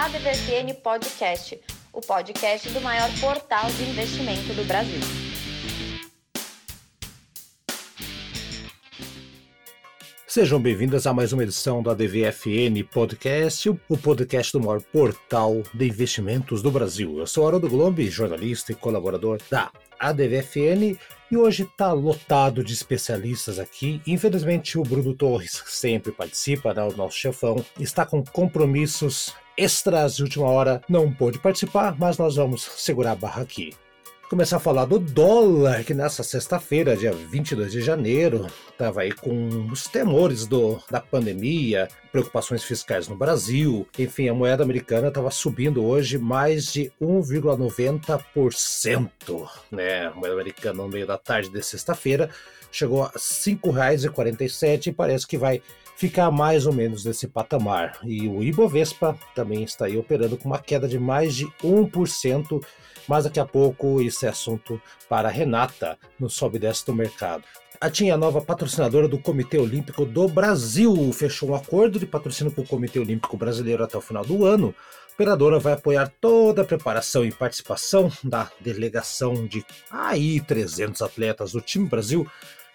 ADVFN 0.00 0.74
Podcast, 0.80 1.60
o 1.92 2.00
podcast 2.00 2.70
do 2.70 2.80
maior 2.80 3.10
portal 3.20 3.68
de 3.68 3.82
investimento 3.82 4.54
do 4.54 4.64
Brasil. 4.64 5.00
Sejam 10.24 10.62
bem-vindas 10.62 11.04
a 11.04 11.12
mais 11.12 11.32
uma 11.32 11.42
edição 11.42 11.82
do 11.82 11.90
ADVFN 11.90 12.80
Podcast, 12.92 13.70
o 13.70 13.98
podcast 14.00 14.52
do 14.52 14.60
maior 14.60 14.80
portal 14.80 15.64
de 15.74 15.88
investimentos 15.88 16.62
do 16.62 16.70
Brasil. 16.70 17.18
Eu 17.18 17.26
sou 17.26 17.48
Haroldo 17.48 17.68
Glombi, 17.68 18.08
jornalista 18.08 18.70
e 18.70 18.76
colaborador 18.76 19.40
da 19.50 19.72
ADVFN, 19.98 20.96
e 21.28 21.36
hoje 21.36 21.64
está 21.64 21.92
lotado 21.92 22.62
de 22.62 22.72
especialistas 22.72 23.58
aqui. 23.58 24.00
Infelizmente, 24.06 24.78
o 24.78 24.84
Bruno 24.84 25.12
Torres, 25.12 25.60
que 25.60 25.72
sempre 25.72 26.12
participa, 26.12 26.72
né, 26.72 26.84
o 26.84 26.96
nosso 26.96 27.16
chefão, 27.16 27.66
está 27.80 28.06
com 28.06 28.22
compromissos 28.22 29.34
extras 29.58 30.16
de 30.16 30.22
última 30.22 30.46
hora, 30.46 30.80
não 30.88 31.12
pôde 31.12 31.38
participar, 31.38 31.94
mas 31.98 32.16
nós 32.16 32.36
vamos 32.36 32.62
segurar 32.62 33.12
a 33.12 33.16
barra 33.16 33.42
aqui 33.42 33.74
começar 34.28 34.58
a 34.58 34.60
falar 34.60 34.84
do 34.84 34.98
dólar, 34.98 35.82
que 35.84 35.94
nessa 35.94 36.22
sexta-feira, 36.22 36.94
dia 36.94 37.12
22 37.12 37.72
de 37.72 37.80
janeiro, 37.80 38.46
estava 38.70 39.00
aí 39.00 39.10
com 39.10 39.66
os 39.72 39.84
temores 39.84 40.46
do, 40.46 40.78
da 40.90 41.00
pandemia, 41.00 41.88
preocupações 42.12 42.62
fiscais 42.62 43.08
no 43.08 43.16
Brasil. 43.16 43.88
Enfim, 43.98 44.28
a 44.28 44.34
moeda 44.34 44.62
americana 44.62 45.08
estava 45.08 45.30
subindo 45.30 45.82
hoje 45.82 46.18
mais 46.18 46.70
de 46.70 46.92
1,90%. 47.00 49.48
Né? 49.72 50.08
A 50.08 50.10
moeda 50.10 50.34
americana 50.34 50.82
no 50.82 50.90
meio 50.90 51.06
da 51.06 51.16
tarde 51.16 51.48
de 51.48 51.62
sexta-feira 51.62 52.28
chegou 52.70 53.04
a 53.04 53.06
R$ 53.06 53.18
5,47 53.18 54.88
e 54.88 54.92
parece 54.92 55.26
que 55.26 55.38
vai 55.38 55.62
ficar 55.98 56.30
mais 56.30 56.64
ou 56.64 56.72
menos 56.72 57.04
nesse 57.04 57.26
patamar. 57.26 57.98
E 58.04 58.28
o 58.28 58.42
Ibovespa 58.42 59.18
também 59.34 59.64
está 59.64 59.86
aí 59.86 59.98
operando 59.98 60.38
com 60.38 60.48
uma 60.48 60.58
queda 60.58 60.86
de 60.86 60.98
mais 60.98 61.34
de 61.34 61.44
1% 61.62 62.64
mas 63.08 63.24
daqui 63.24 63.40
a 63.40 63.46
pouco 63.46 64.02
isso 64.02 64.26
é 64.26 64.28
assunto 64.28 64.80
para 65.08 65.30
Renata 65.30 65.98
no 66.20 66.28
Sobe 66.28 66.58
e 66.58 66.60
Desce 66.60 66.84
do 66.84 66.94
Mercado. 66.94 67.42
A 67.80 67.88
TIM, 67.88 68.10
a 68.10 68.16
nova 68.18 68.40
patrocinadora 68.40 69.08
do 69.08 69.18
Comitê 69.18 69.56
Olímpico 69.56 70.04
do 70.04 70.28
Brasil, 70.28 71.10
fechou 71.12 71.50
um 71.50 71.54
acordo 71.54 71.98
de 71.98 72.06
patrocínio 72.06 72.52
com 72.52 72.60
o 72.60 72.66
Comitê 72.66 72.98
Olímpico 72.98 73.36
Brasileiro 73.36 73.82
até 73.82 73.96
o 73.96 74.02
final 74.02 74.24
do 74.24 74.44
ano. 74.44 74.74
A 75.08 75.14
operadora 75.14 75.58
vai 75.58 75.72
apoiar 75.72 76.12
toda 76.20 76.62
a 76.62 76.64
preparação 76.64 77.24
e 77.24 77.32
participação 77.32 78.12
da 78.22 78.50
delegação 78.60 79.46
de 79.46 79.64
aí 79.90 80.40
300 80.40 81.00
atletas 81.00 81.52
do 81.52 81.60
time 81.60 81.88
Brasil 81.88 82.26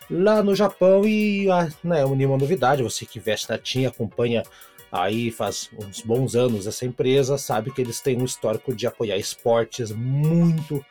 lá 0.10 0.44
no 0.44 0.56
Japão 0.56 1.06
e 1.06 1.50
ah, 1.50 1.70
não 1.84 1.96
é 1.96 2.16
nenhuma 2.16 2.38
novidade, 2.38 2.84
você 2.84 3.06
que 3.06 3.20
veste 3.20 3.50
na 3.50 3.58
TIM 3.58 3.86
acompanha 3.86 4.44
aí 4.92 5.32
faz 5.32 5.72
uns 5.76 6.02
bons 6.02 6.36
anos 6.36 6.68
essa 6.68 6.86
empresa, 6.86 7.36
sabe 7.38 7.72
que 7.72 7.82
eles 7.82 8.00
têm 8.00 8.22
um 8.22 8.26
histórico 8.26 8.76
de 8.76 8.86
apoiar 8.86 9.18
esportes 9.18 9.92
muito 9.92 10.86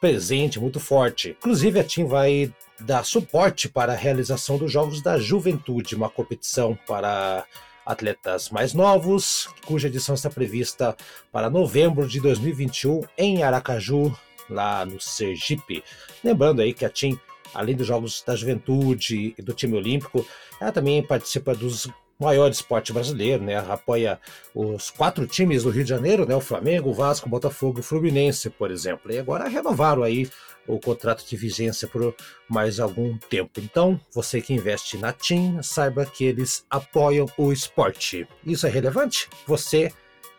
presente, 0.00 0.58
muito 0.58 0.80
forte. 0.80 1.36
Inclusive 1.38 1.78
a 1.78 1.84
TIM 1.84 2.04
vai 2.04 2.52
dar 2.80 3.04
suporte 3.04 3.68
para 3.68 3.92
a 3.92 3.96
realização 3.96 4.58
dos 4.58 4.70
Jogos 4.70 5.02
da 5.02 5.18
Juventude, 5.18 5.94
uma 5.94 6.10
competição 6.10 6.76
para 6.86 7.44
atletas 7.86 8.50
mais 8.50 8.74
novos, 8.74 9.48
cuja 9.64 9.88
edição 9.88 10.14
está 10.14 10.28
prevista 10.28 10.96
para 11.32 11.48
novembro 11.48 12.06
de 12.06 12.20
2021 12.20 13.02
em 13.16 13.42
Aracaju, 13.42 14.14
lá 14.50 14.84
no 14.84 15.00
Sergipe. 15.00 15.82
Lembrando 16.22 16.60
aí 16.60 16.74
que 16.74 16.84
a 16.84 16.90
TIM, 16.90 17.18
além 17.54 17.74
dos 17.74 17.86
Jogos 17.86 18.22
da 18.26 18.34
Juventude 18.34 19.34
e 19.36 19.42
do 19.42 19.52
time 19.52 19.76
olímpico, 19.76 20.26
ela 20.60 20.72
também 20.72 21.02
participa 21.02 21.54
dos 21.54 21.88
maior 22.18 22.50
esporte 22.50 22.92
brasileiro, 22.92 23.44
né? 23.44 23.56
Apoia 23.56 24.18
os 24.54 24.90
quatro 24.90 25.26
times 25.26 25.62
do 25.62 25.70
Rio 25.70 25.84
de 25.84 25.90
Janeiro, 25.90 26.26
né? 26.26 26.34
O 26.34 26.40
Flamengo, 26.40 26.90
o 26.90 26.94
Vasco, 26.94 27.26
o 27.26 27.30
Botafogo, 27.30 27.80
o 27.80 27.82
Fluminense, 27.82 28.50
por 28.50 28.70
exemplo. 28.70 29.12
E 29.12 29.18
agora 29.18 29.48
renovaram 29.48 30.02
aí 30.02 30.28
o 30.66 30.78
contrato 30.78 31.24
de 31.24 31.36
vigência 31.36 31.88
por 31.88 32.14
mais 32.48 32.80
algum 32.80 33.16
tempo. 33.16 33.60
Então, 33.60 33.98
você 34.12 34.40
que 34.40 34.52
investe 34.52 34.98
na 34.98 35.12
TIM, 35.12 35.62
saiba 35.62 36.04
que 36.04 36.24
eles 36.24 36.64
apoiam 36.68 37.26
o 37.38 37.52
esporte. 37.52 38.26
Isso 38.44 38.66
é 38.66 38.70
relevante? 38.70 39.28
Você 39.46 39.92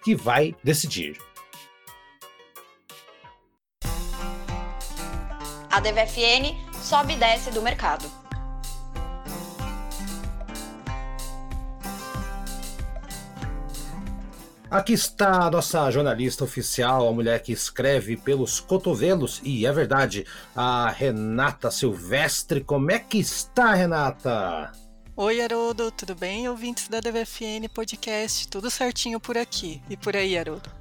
que 0.03 0.15
vai 0.15 0.55
decidir. 0.63 1.17
A 5.71 5.79
DVFN 5.79 6.57
sobe 6.81 7.13
e 7.13 7.17
desce 7.17 7.51
do 7.51 7.61
mercado. 7.61 8.09
Aqui 14.69 14.93
está 14.93 15.43
a 15.43 15.51
nossa 15.51 15.89
jornalista 15.91 16.43
oficial, 16.43 17.07
a 17.07 17.11
mulher 17.11 17.41
que 17.41 17.51
escreve 17.51 18.17
pelos 18.17 18.59
cotovelos, 18.59 19.41
e 19.43 19.65
é 19.65 19.71
verdade, 19.71 20.25
a 20.55 20.89
Renata 20.89 21.69
Silvestre. 21.69 22.61
Como 22.61 22.91
é 22.91 22.99
que 22.99 23.19
está, 23.19 23.73
Renata? 23.73 24.71
Oi, 25.15 25.41
Haroldo, 25.41 25.91
tudo 25.91 26.15
bem? 26.15 26.47
Ouvintes 26.49 26.87
da 26.87 26.99
DVFN 26.99 27.67
Podcast, 27.73 28.47
tudo 28.47 28.71
certinho 28.71 29.19
por 29.19 29.37
aqui. 29.37 29.81
E 29.89 29.97
por 29.97 30.15
aí, 30.15 30.37
Haroldo? 30.37 30.78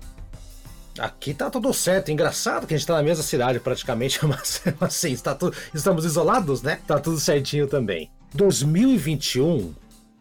Aqui 0.98 1.32
tá 1.32 1.48
tudo 1.50 1.72
certo. 1.72 2.10
Engraçado 2.10 2.66
que 2.66 2.74
a 2.74 2.76
gente 2.76 2.86
tá 2.86 2.94
na 2.94 3.02
mesma 3.02 3.22
cidade 3.22 3.60
praticamente, 3.60 4.18
mas 4.26 4.62
assim, 4.80 5.12
está 5.12 5.34
tudo, 5.34 5.56
estamos 5.72 6.04
isolados, 6.04 6.62
né? 6.62 6.80
Tá 6.86 6.98
tudo 6.98 7.18
certinho 7.18 7.66
também. 7.66 8.10
2021 8.34 9.74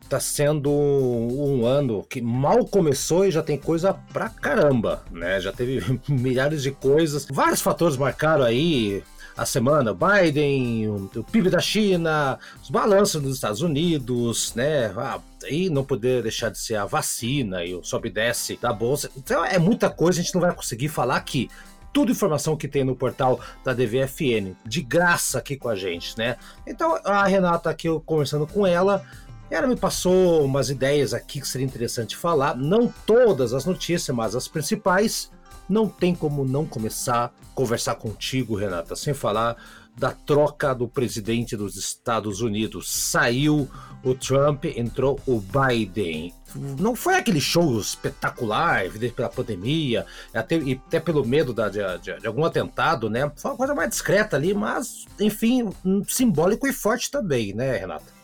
tá 0.07 0.19
sendo 0.19 0.71
um 0.71 1.65
ano 1.65 2.05
que 2.09 2.21
mal 2.21 2.65
começou 2.65 3.25
e 3.25 3.31
já 3.31 3.43
tem 3.43 3.57
coisa 3.57 3.93
pra 3.93 4.29
caramba, 4.29 5.03
né? 5.11 5.39
Já 5.39 5.51
teve 5.51 5.99
milhares 6.07 6.63
de 6.63 6.71
coisas. 6.71 7.27
Vários 7.29 7.61
fatores 7.61 7.97
marcaram 7.97 8.43
aí 8.43 9.03
a 9.37 9.45
semana, 9.45 9.93
Biden, 9.93 10.89
o, 10.89 11.23
PIB 11.31 11.49
da 11.49 11.59
China, 11.59 12.39
os 12.61 12.69
balanços 12.69 13.21
dos 13.21 13.35
Estados 13.35 13.61
Unidos, 13.61 14.55
né? 14.55 14.87
Ah, 14.97 15.19
e 15.47 15.69
não 15.69 15.83
poder 15.83 16.23
deixar 16.23 16.49
de 16.49 16.57
ser 16.57 16.75
a 16.75 16.85
vacina 16.85 17.63
e 17.63 17.75
o 17.75 17.83
sobe 17.83 18.09
e 18.09 18.11
desce 18.11 18.57
da 18.57 18.73
bolsa. 18.73 19.11
Então 19.15 19.45
é 19.45 19.59
muita 19.59 19.89
coisa, 19.89 20.19
a 20.19 20.23
gente 20.23 20.33
não 20.33 20.41
vai 20.41 20.53
conseguir 20.53 20.87
falar 20.87 21.17
aqui 21.17 21.49
tudo 21.93 22.11
informação 22.11 22.57
que 22.57 22.67
tem 22.67 22.83
no 22.83 22.95
portal 22.95 23.39
da 23.63 23.73
DVFN, 23.73 24.55
de 24.65 24.81
graça 24.81 25.39
aqui 25.39 25.55
com 25.55 25.69
a 25.69 25.75
gente, 25.75 26.17
né? 26.17 26.37
Então 26.65 26.99
a 27.03 27.25
Renata 27.25 27.69
aqui, 27.69 27.87
eu 27.87 28.01
conversando 28.01 28.45
com 28.45 28.67
ela, 28.67 29.03
ela 29.49 29.67
me 29.67 29.75
passou 29.75 30.43
umas 30.43 30.69
ideias 30.69 31.13
aqui 31.13 31.39
que 31.39 31.47
seria 31.47 31.65
interessante 31.65 32.15
falar, 32.15 32.55
não 32.57 32.91
todas 33.05 33.53
as 33.53 33.65
notícias, 33.65 34.15
mas 34.15 34.35
as 34.35 34.47
principais. 34.47 35.31
Não 35.69 35.87
tem 35.87 36.15
como 36.15 36.45
não 36.45 36.65
começar 36.65 37.25
a 37.25 37.31
conversar 37.55 37.95
contigo, 37.95 38.55
Renata, 38.55 38.95
sem 38.95 39.13
falar 39.13 39.57
da 39.97 40.11
troca 40.11 40.75
do 40.75 40.87
presidente 40.87 41.57
dos 41.57 41.75
Estados 41.75 42.39
Unidos. 42.41 42.87
Saiu 42.89 43.67
o 44.03 44.13
Trump, 44.13 44.65
entrou 44.65 45.19
o 45.25 45.41
Biden. 45.41 46.33
Não 46.79 46.95
foi 46.95 47.15
aquele 47.15 47.41
show 47.41 47.79
espetacular, 47.79 48.85
evidente 48.85 49.15
pela 49.15 49.29
pandemia, 49.29 50.05
até, 50.33 50.57
e 50.57 50.73
até 50.73 50.99
pelo 50.99 51.25
medo 51.25 51.51
da, 51.53 51.67
de, 51.67 51.79
de, 51.99 52.19
de, 52.19 52.27
algum 52.27 52.45
atentado, 52.45 53.09
né? 53.09 53.31
Foi 53.35 53.51
uma 53.51 53.57
coisa 53.57 53.73
mais 53.73 53.89
discreta 53.89 54.35
ali, 54.37 54.53
mas, 54.53 55.05
enfim, 55.19 55.69
simbólico 56.07 56.67
e 56.67 56.73
forte 56.73 57.09
também, 57.09 57.53
né, 57.53 57.77
Renata? 57.77 58.16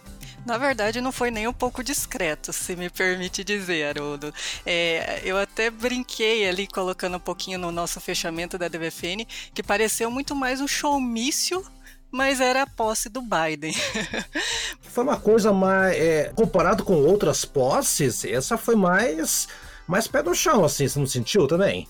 Na 0.46 0.58
verdade, 0.58 1.00
não 1.00 1.12
foi 1.12 1.32
nem 1.32 1.48
um 1.48 1.54
pouco 1.54 1.84
discreto, 1.84 2.52
se 2.52 2.76
me 2.76 2.90
permite 2.90 3.44
dizer, 3.44 3.86
Haroldo. 3.86 4.34
É, 4.66 5.22
eu 5.24 5.38
até 5.38 5.70
brinquei 5.70 6.48
ali, 6.48 6.68
colocando 6.68 7.18
um 7.18 7.20
pouquinho 7.20 7.58
no 7.58 7.72
nosso 7.72 8.02
fechamento 8.02 8.58
da 8.58 8.68
DVFN, 8.68 9.26
que 9.54 9.64
pareceu 9.64 10.12
muito 10.12 10.36
mais 10.36 10.60
um 10.60 10.68
showmício 10.68 11.66
mas 12.14 12.40
era 12.40 12.62
a 12.62 12.68
posse 12.68 13.10
do 13.10 13.24
Biden. 13.24 13.74
foi 14.80 15.04
uma 15.04 15.20
coisa 15.20 15.52
mais. 15.52 15.98
É, 15.98 16.32
comparado 16.36 16.84
com 16.84 16.94
outras 16.94 17.44
posses, 17.44 18.24
essa 18.24 18.56
foi 18.56 18.76
mais. 18.76 19.48
mais 19.88 20.08
pé 20.08 20.22
no 20.22 20.36
chão, 20.36 20.64
assim, 20.64 20.88
você 20.88 21.00
não 21.00 21.08
sentiu 21.08 21.48
também? 21.48 21.88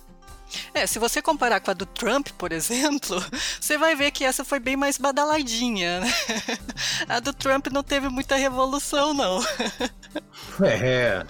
É, 0.73 0.85
se 0.87 0.99
você 0.99 1.21
comparar 1.21 1.59
com 1.59 1.71
a 1.71 1.73
do 1.73 1.85
Trump, 1.85 2.29
por 2.37 2.51
exemplo, 2.51 3.23
você 3.59 3.77
vai 3.77 3.95
ver 3.95 4.11
que 4.11 4.23
essa 4.23 4.43
foi 4.43 4.59
bem 4.59 4.75
mais 4.75 4.97
badaladinha. 4.97 5.99
Né? 5.99 6.13
A 7.09 7.19
do 7.19 7.33
Trump 7.33 7.67
não 7.67 7.83
teve 7.83 8.09
muita 8.09 8.35
revolução, 8.35 9.13
não. 9.13 9.39
É 10.61 11.25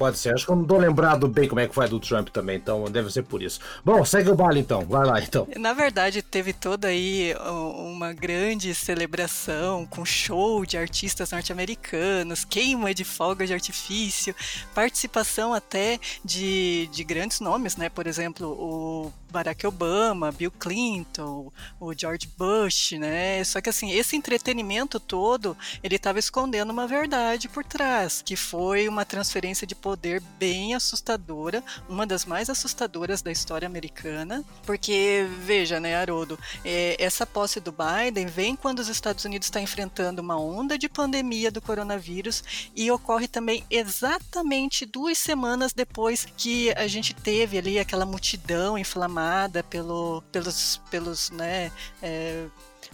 pode 0.00 0.18
ser. 0.18 0.32
Acho 0.32 0.46
que 0.46 0.50
eu 0.50 0.56
não 0.56 0.64
tô 0.64 0.78
lembrado 0.78 1.28
bem 1.28 1.46
como 1.46 1.60
é 1.60 1.68
que 1.68 1.74
foi 1.74 1.86
do 1.86 2.00
Trump 2.00 2.30
também, 2.30 2.56
então 2.56 2.84
deve 2.90 3.12
ser 3.12 3.22
por 3.22 3.42
isso. 3.42 3.60
Bom, 3.84 4.02
segue 4.02 4.30
o 4.30 4.34
baile 4.34 4.60
então, 4.60 4.80
vai 4.86 5.06
lá 5.06 5.20
então. 5.20 5.46
Na 5.58 5.74
verdade, 5.74 6.22
teve 6.22 6.54
toda 6.54 6.88
aí 6.88 7.34
uma 7.76 8.14
grande 8.14 8.74
celebração 8.74 9.84
com 9.84 10.02
show 10.02 10.64
de 10.64 10.78
artistas 10.78 11.32
norte-americanos, 11.32 12.46
queima 12.46 12.94
de 12.94 13.04
folga 13.04 13.46
de 13.46 13.52
artifício, 13.52 14.34
participação 14.74 15.52
até 15.52 16.00
de, 16.24 16.88
de 16.90 17.04
grandes 17.04 17.38
nomes, 17.40 17.76
né? 17.76 17.90
Por 17.90 18.06
exemplo, 18.06 18.46
o 18.48 19.12
Barack 19.30 19.66
Obama, 19.66 20.32
Bill 20.32 20.50
Clinton, 20.50 21.52
o 21.78 21.94
George 21.94 22.28
Bush, 22.36 22.92
né? 22.92 23.42
Só 23.44 23.60
que 23.60 23.70
assim, 23.70 23.90
esse 23.92 24.16
entretenimento 24.16 24.98
todo, 24.98 25.56
ele 25.82 25.96
estava 25.96 26.18
escondendo 26.18 26.70
uma 26.70 26.86
verdade 26.86 27.48
por 27.48 27.64
trás, 27.64 28.22
que 28.24 28.36
foi 28.36 28.88
uma 28.88 29.04
transferência 29.04 29.66
de 29.66 29.74
poder 29.74 30.20
bem 30.38 30.74
assustadora, 30.74 31.62
uma 31.88 32.06
das 32.06 32.24
mais 32.24 32.50
assustadoras 32.50 33.22
da 33.22 33.30
história 33.30 33.66
americana, 33.66 34.44
porque 34.64 35.26
veja, 35.40 35.78
né, 35.78 35.96
Haroldo, 35.96 36.38
é, 36.64 36.96
essa 36.98 37.26
posse 37.26 37.60
do 37.60 37.72
Biden 37.72 38.26
vem 38.26 38.56
quando 38.56 38.80
os 38.80 38.88
Estados 38.88 39.24
Unidos 39.24 39.46
está 39.46 39.60
enfrentando 39.60 40.20
uma 40.20 40.38
onda 40.38 40.76
de 40.76 40.88
pandemia 40.88 41.50
do 41.50 41.60
coronavírus 41.60 42.70
e 42.74 42.90
ocorre 42.90 43.28
também 43.28 43.64
exatamente 43.70 44.84
duas 44.84 45.18
semanas 45.18 45.72
depois 45.72 46.26
que 46.36 46.72
a 46.72 46.86
gente 46.86 47.14
teve 47.14 47.58
ali 47.58 47.78
aquela 47.78 48.04
multidão 48.04 48.76
inflamada 48.76 49.19
pelo, 49.68 50.22
pelos, 50.32 50.80
pelos, 50.90 51.30
né, 51.30 51.70
é, 52.02 52.46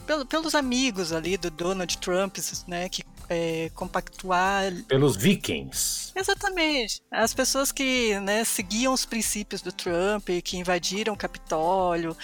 pelo, 0.06 0.26
pelos 0.26 0.54
amigos 0.54 1.12
ali 1.12 1.36
do 1.36 1.50
Donald 1.50 1.98
Trump, 1.98 2.36
né, 2.66 2.88
que 2.88 3.04
é, 3.28 3.70
compactuar. 3.74 4.72
Pelos 4.88 5.16
vikings. 5.16 6.12
Exatamente. 6.14 7.02
As 7.10 7.34
pessoas 7.34 7.72
que 7.72 8.18
né, 8.20 8.44
seguiam 8.44 8.92
os 8.92 9.04
princípios 9.04 9.60
do 9.62 9.72
Trump, 9.72 10.28
que 10.44 10.56
invadiram 10.56 11.14
o 11.14 11.16
Capitólio, 11.16 12.16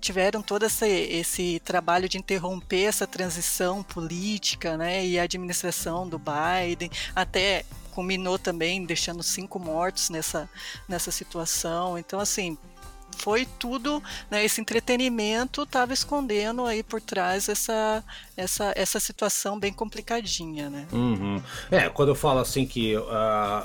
tiveram 0.00 0.42
todo 0.42 0.64
esse, 0.64 0.86
esse 0.86 1.60
trabalho 1.64 2.08
de 2.08 2.18
interromper 2.18 2.84
essa 2.84 3.06
transição 3.06 3.82
política 3.82 4.76
né, 4.76 5.04
e 5.06 5.18
a 5.18 5.22
administração 5.22 6.08
do 6.08 6.18
Biden, 6.18 6.90
até 7.14 7.64
culminou 7.90 8.38
também 8.38 8.84
deixando 8.84 9.22
cinco 9.22 9.58
mortos 9.58 10.10
nessa, 10.10 10.48
nessa 10.88 11.10
situação. 11.10 11.98
Então, 11.98 12.20
assim, 12.20 12.56
foi 13.18 13.46
tudo, 13.58 14.02
né, 14.30 14.44
esse 14.44 14.60
entretenimento 14.60 15.62
estava 15.62 15.92
escondendo 15.92 16.64
aí 16.64 16.82
por 16.82 17.00
trás 17.00 17.48
essa, 17.48 18.02
essa, 18.36 18.72
essa 18.74 18.98
situação 18.98 19.58
bem 19.58 19.72
complicadinha, 19.72 20.70
né? 20.70 20.86
Uhum. 20.92 21.42
É, 21.70 21.88
quando 21.88 22.10
eu 22.10 22.14
falo 22.14 22.40
assim 22.40 22.66
que 22.66 22.96
uh, 22.96 23.04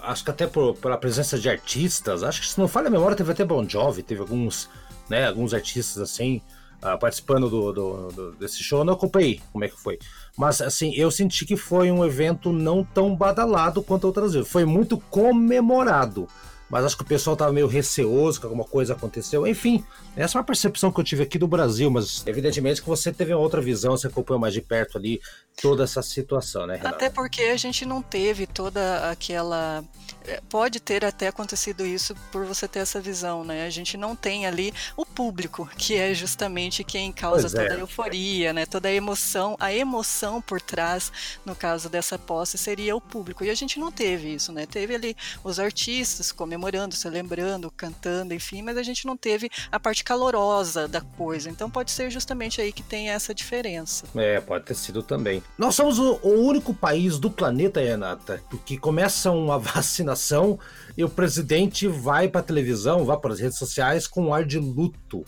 acho 0.03 0.23
que 0.23 0.31
até 0.31 0.45
por, 0.45 0.75
pela 0.75 0.97
presença 0.97 1.39
de 1.39 1.49
artistas, 1.49 2.23
acho 2.23 2.41
que 2.41 2.47
se 2.47 2.59
não 2.59 2.67
falha 2.67 2.87
a 2.87 2.91
memória, 2.91 3.15
teve 3.15 3.31
até 3.31 3.45
Bon 3.45 3.67
Jovi, 3.67 4.03
teve 4.03 4.21
alguns, 4.21 4.69
né, 5.09 5.27
alguns 5.27 5.53
artistas 5.53 6.01
assim 6.01 6.41
uh, 6.83 6.97
participando 6.99 7.49
do, 7.49 7.71
do, 7.71 8.07
do, 8.11 8.31
desse 8.33 8.63
show, 8.63 8.79
eu 8.79 8.85
não 8.85 8.93
acompanhei 8.93 9.41
como 9.51 9.63
é 9.63 9.69
que 9.69 9.79
foi. 9.79 9.97
Mas 10.37 10.61
assim, 10.61 10.93
eu 10.95 11.09
senti 11.09 11.45
que 11.45 11.55
foi 11.55 11.91
um 11.91 12.03
evento 12.03 12.51
não 12.51 12.83
tão 12.83 13.15
badalado 13.15 13.81
quanto 13.81 14.05
outras 14.05 14.33
vezes. 14.33 14.49
Foi 14.49 14.65
muito 14.65 14.97
comemorado 14.97 16.27
mas 16.69 16.85
acho 16.85 16.97
que 16.97 17.03
o 17.03 17.05
pessoal 17.05 17.33
estava 17.33 17.51
meio 17.51 17.67
receoso 17.67 18.39
que 18.39 18.45
alguma 18.45 18.63
coisa 18.63 18.93
aconteceu. 18.93 19.45
Enfim, 19.45 19.83
essa 20.15 20.37
é 20.37 20.39
uma 20.39 20.45
percepção 20.45 20.91
que 20.91 20.99
eu 20.99 21.03
tive 21.03 21.23
aqui 21.23 21.37
do 21.37 21.47
Brasil, 21.47 21.89
mas 21.91 22.23
evidentemente 22.25 22.81
que 22.81 22.87
você 22.87 23.11
teve 23.11 23.33
uma 23.33 23.41
outra 23.41 23.61
visão, 23.61 23.97
você 23.97 24.07
acompanhou 24.07 24.39
mais 24.39 24.53
de 24.53 24.61
perto 24.61 24.97
ali 24.97 25.21
toda 25.61 25.83
essa 25.83 26.01
situação, 26.01 26.67
né, 26.67 26.77
Renata? 26.77 26.95
Até 26.95 27.09
porque 27.09 27.43
a 27.43 27.57
gente 27.57 27.85
não 27.85 28.01
teve 28.01 28.45
toda 28.47 29.09
aquela. 29.09 29.83
É, 30.27 30.41
pode 30.49 30.79
ter 30.79 31.05
até 31.05 31.27
acontecido 31.27 31.85
isso 31.85 32.15
por 32.31 32.45
você 32.45 32.67
ter 32.67 32.79
essa 32.79 32.99
visão, 32.99 33.43
né? 33.43 33.65
A 33.65 33.69
gente 33.69 33.95
não 33.95 34.15
tem 34.15 34.47
ali 34.47 34.73
o 34.97 35.05
público, 35.05 35.69
que 35.77 35.95
é 35.95 36.13
justamente 36.13 36.83
quem 36.83 37.11
causa 37.11 37.47
toda 37.49 37.73
é. 37.73 37.75
a 37.75 37.79
euforia, 37.79 38.51
né? 38.51 38.65
Toda 38.65 38.89
a 38.89 38.91
emoção, 38.91 39.55
a 39.59 39.71
emoção 39.71 40.41
por 40.41 40.59
trás, 40.59 41.11
no 41.45 41.55
caso 41.55 41.89
dessa 41.89 42.17
posse, 42.17 42.57
seria 42.57 42.95
o 42.95 43.01
público. 43.01 43.43
E 43.43 43.49
a 43.49 43.55
gente 43.55 43.79
não 43.79 43.91
teve 43.91 44.33
isso, 44.33 44.51
né? 44.51 44.65
Teve 44.65 44.95
ali 44.95 45.15
os 45.43 45.59
artistas 45.59 46.31
comemorando, 46.31 46.54
celebrando, 46.95 47.71
cantando, 47.71 48.33
enfim, 48.33 48.61
mas 48.61 48.77
a 48.77 48.83
gente 48.83 49.05
não 49.05 49.15
teve 49.17 49.49
a 49.71 49.79
parte 49.79 50.03
calorosa 50.03 50.87
da 50.87 51.01
coisa. 51.01 51.49
Então 51.49 51.69
pode 51.69 51.91
ser 51.91 52.09
justamente 52.09 52.61
aí 52.61 52.71
que 52.71 52.83
tem 52.83 53.09
essa 53.09 53.33
diferença. 53.33 54.05
É, 54.15 54.39
pode 54.39 54.65
ter 54.65 54.75
sido 54.75 55.03
também. 55.03 55.41
Nós 55.57 55.75
somos 55.75 55.99
o, 55.99 56.19
o 56.23 56.45
único 56.45 56.73
país 56.73 57.19
do 57.19 57.29
planeta, 57.29 57.79
Renata, 57.79 58.41
que 58.65 58.77
começa 58.77 59.31
uma 59.31 59.57
vacinação 59.59 60.59
e 60.97 61.03
o 61.03 61.09
presidente 61.09 61.87
vai 61.87 62.27
para 62.27 62.41
a 62.41 62.43
televisão, 62.43 63.05
vai 63.05 63.17
para 63.17 63.33
as 63.33 63.39
redes 63.39 63.57
sociais 63.57 64.07
com 64.07 64.27
um 64.27 64.33
ar 64.33 64.45
de 64.45 64.59
luto 64.59 65.25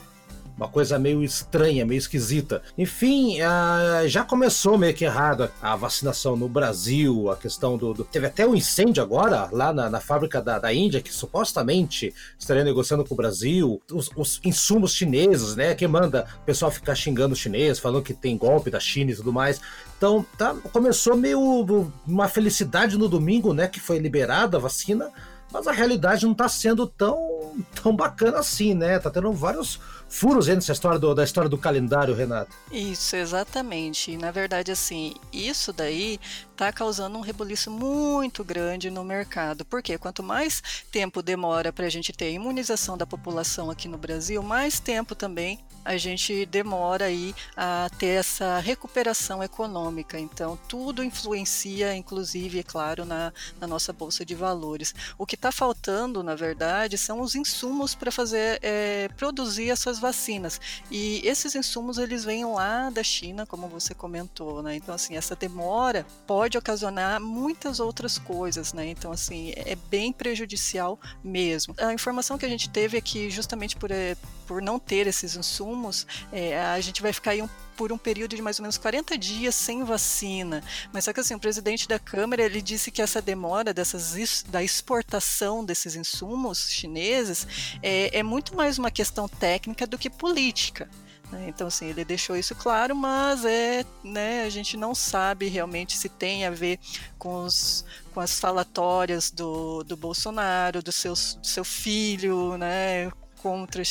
uma 0.58 0.68
coisa 0.68 0.98
meio 0.98 1.24
estranha, 1.24 1.86
meio 1.86 2.00
esquisita. 2.00 2.64
Enfim, 2.76 3.38
uh, 3.42 4.08
já 4.08 4.24
começou 4.24 4.76
meio 4.78 4.94
que 4.94 5.06
errado 5.06 5.50
a 5.62 5.76
vacinação 5.76 6.36
no 6.36 6.50
Brasil, 6.50 7.30
a 7.30 7.38
questão 7.38 7.78
do. 7.78 7.94
do... 7.94 8.04
Teve 8.04 8.26
até 8.26 8.46
um 8.46 8.56
incêndio 8.56 9.04
agora, 9.04 9.48
lá 9.52 9.72
na, 9.72 9.88
na 9.88 10.02
fábrica 10.02 10.42
da, 10.42 10.58
da 10.58 10.74
Índia, 10.74 11.02
que 11.02 11.14
supostamente 11.14 12.14
estaria 12.40 12.64
negociando 12.64 13.06
com 13.06 13.14
o 13.14 13.18
Brasil. 13.18 13.80
Os, 13.92 14.10
os, 14.16 14.42
insumos 14.44 14.94
chineses, 14.94 15.56
né? 15.56 15.76
Que 15.76 15.88
manda 15.88 16.26
o 16.42 16.46
pessoal 16.46 16.72
ficar 16.72 16.96
xingando 16.96 17.34
o 17.34 17.38
chinês, 17.38 17.78
falando 17.78 18.04
que 18.04 18.14
tem 18.14 18.36
golpe 18.36 18.72
da 18.72 18.80
China 18.80 19.12
e 19.12 19.16
tudo 19.16 19.32
mais. 19.32 19.62
Então, 19.96 20.26
tá, 20.38 20.56
começou 20.74 21.16
meio 21.16 21.92
uma 22.08 22.28
felicidade 22.28 22.98
no 22.98 23.08
domingo, 23.08 23.54
né? 23.54 23.68
Que 23.68 23.80
foi 23.80 24.00
liberada 24.00 24.58
a 24.58 24.60
vacina 24.60 25.12
mas 25.52 25.66
a 25.66 25.72
realidade 25.72 26.26
não 26.26 26.34
está 26.34 26.50
sendo 26.50 26.86
tão, 26.86 27.56
tão 27.82 27.96
bacana 27.96 28.40
assim, 28.40 28.74
né? 28.74 29.00
Tá 29.00 29.10
tendo 29.10 29.32
vários 29.32 29.80
furos 30.10 30.48
nessa 30.48 30.72
história 30.72 31.00
do, 31.00 31.14
da 31.14 31.24
história 31.24 31.50
do 31.50 31.58
calendário, 31.58 32.16
Renato. 32.16 32.56
Isso, 32.72 33.16
exatamente. 33.16 34.12
E, 34.12 34.18
na 34.18 34.32
verdade, 34.32 34.72
assim, 34.72 35.16
isso 35.32 35.72
daí 35.74 36.20
está 36.52 36.72
causando 36.72 37.18
um 37.18 37.22
rebuliço 37.22 37.70
muito 37.70 38.44
grande 38.44 38.90
no 38.90 39.04
mercado. 39.04 39.64
Porque 39.66 39.98
quanto 39.98 40.24
mais 40.24 40.62
tempo 40.92 41.22
demora 41.22 41.72
para 41.72 41.86
a 41.86 41.90
gente 41.90 42.12
ter 42.12 42.26
a 42.26 42.32
imunização 42.32 42.98
da 42.98 43.06
população 43.06 43.70
aqui 43.70 43.88
no 43.88 43.98
Brasil, 43.98 44.42
mais 44.42 44.80
tempo 44.80 45.14
também 45.14 45.60
a 45.88 45.96
gente 45.96 46.46
demora 46.46 47.06
aí 47.06 47.34
a 47.56 47.90
ter 47.98 48.20
essa 48.20 48.60
recuperação 48.60 49.42
econômica. 49.42 50.20
Então, 50.20 50.60
tudo 50.68 51.02
influencia, 51.02 51.96
inclusive, 51.96 52.60
é 52.60 52.64
claro, 52.64 53.06
na, 53.06 53.32
na 53.58 53.66
nossa 53.66 53.94
bolsa 53.94 54.26
de 54.26 54.36
valores. 54.36 54.94
O 55.18 55.26
que 55.26 55.36
está 55.36 55.50
faltando, 55.50 56.22
na 56.22 56.36
verdade, 56.36 56.98
são 56.98 57.22
os 57.22 57.36
insumos 57.36 57.96
para 57.96 58.12
fazer 58.12 58.60
é, 58.62 59.08
produzir 59.16 59.70
essas 59.70 59.97
vacinas. 60.00 60.60
E 60.90 61.22
esses 61.24 61.56
insumos 61.56 61.98
eles 61.98 62.24
vêm 62.24 62.46
lá 62.46 62.90
da 62.90 63.04
China, 63.04 63.46
como 63.46 63.68
você 63.68 63.94
comentou, 63.94 64.62
né? 64.62 64.76
Então, 64.76 64.94
assim, 64.94 65.16
essa 65.16 65.36
demora 65.36 66.06
pode 66.26 66.58
ocasionar 66.58 67.20
muitas 67.22 67.80
outras 67.80 68.18
coisas, 68.18 68.74
né? 68.74 68.88
Então, 68.88 69.12
assim, 69.12 69.54
é 69.56 69.76
bem 69.90 70.12
prejudicial 70.12 71.00
mesmo. 71.24 71.76
A 71.78 71.94
informação 71.94 72.38
que 72.38 72.46
a 72.46 72.50
gente 72.50 72.70
teve 72.70 72.98
é 72.98 73.02
que 73.02 73.30
justamente 73.30 73.76
por, 73.76 73.92
é, 73.92 74.16
por 74.46 74.62
não 74.62 74.80
ter 74.80 75.08
esses 75.08 75.36
insumos, 75.36 76.06
é, 76.32 76.60
a 76.60 76.80
gente 76.80 77.02
vai 77.02 77.14
ficar 77.14 77.32
aí 77.32 77.42
um, 77.42 77.50
por 77.78 77.92
um 77.92 77.98
período 77.98 78.36
de 78.36 78.42
mais 78.42 78.60
ou 78.60 78.64
menos 78.64 78.78
40 78.78 79.18
dias 79.18 79.54
sem 79.54 79.84
vacina. 79.84 80.64
Mas 80.92 81.06
só 81.06 81.14
que 81.14 81.20
assim, 81.20 81.36
o 81.36 81.40
presidente 81.40 81.88
da 81.88 82.00
Câmara 82.00 82.42
ele 82.42 82.62
disse 82.62 82.90
que 82.90 83.02
essa 83.02 83.22
demora 83.22 83.74
dessas, 83.74 84.44
da 84.50 84.64
exportação 84.64 85.64
desses 85.64 85.96
insumos 85.96 86.70
chineses 86.70 87.48
é, 87.84 88.18
é 88.18 88.24
muito 88.24 88.56
mais 88.56 88.78
uma 88.78 88.90
questão 88.90 89.30
técnica 89.30 89.86
do 89.88 89.98
que 89.98 90.10
política. 90.10 90.90
Né? 91.32 91.46
Então, 91.50 91.68
assim, 91.68 91.88
ele 91.88 92.06
deixou 92.06 92.36
isso 92.38 92.56
claro, 92.56 92.96
mas 92.96 93.44
é, 93.44 93.86
né, 94.04 94.44
a 94.44 94.50
gente 94.50 94.78
não 94.78 94.96
sabe 94.96 95.48
realmente 95.48 95.98
se 95.98 96.08
tem 96.08 96.46
a 96.46 96.50
ver 96.52 96.80
com, 97.18 97.44
os, 97.44 97.86
com 98.14 98.20
as 98.20 98.40
falatórias 98.40 99.30
do, 99.30 99.84
do 99.84 99.98
Bolsonaro, 99.98 100.82
do, 100.82 100.92
seu, 100.92 101.14
do 101.14 101.48
seu 101.48 101.66
filho, 101.66 102.58
né, 102.58 103.12
contra 103.42 103.84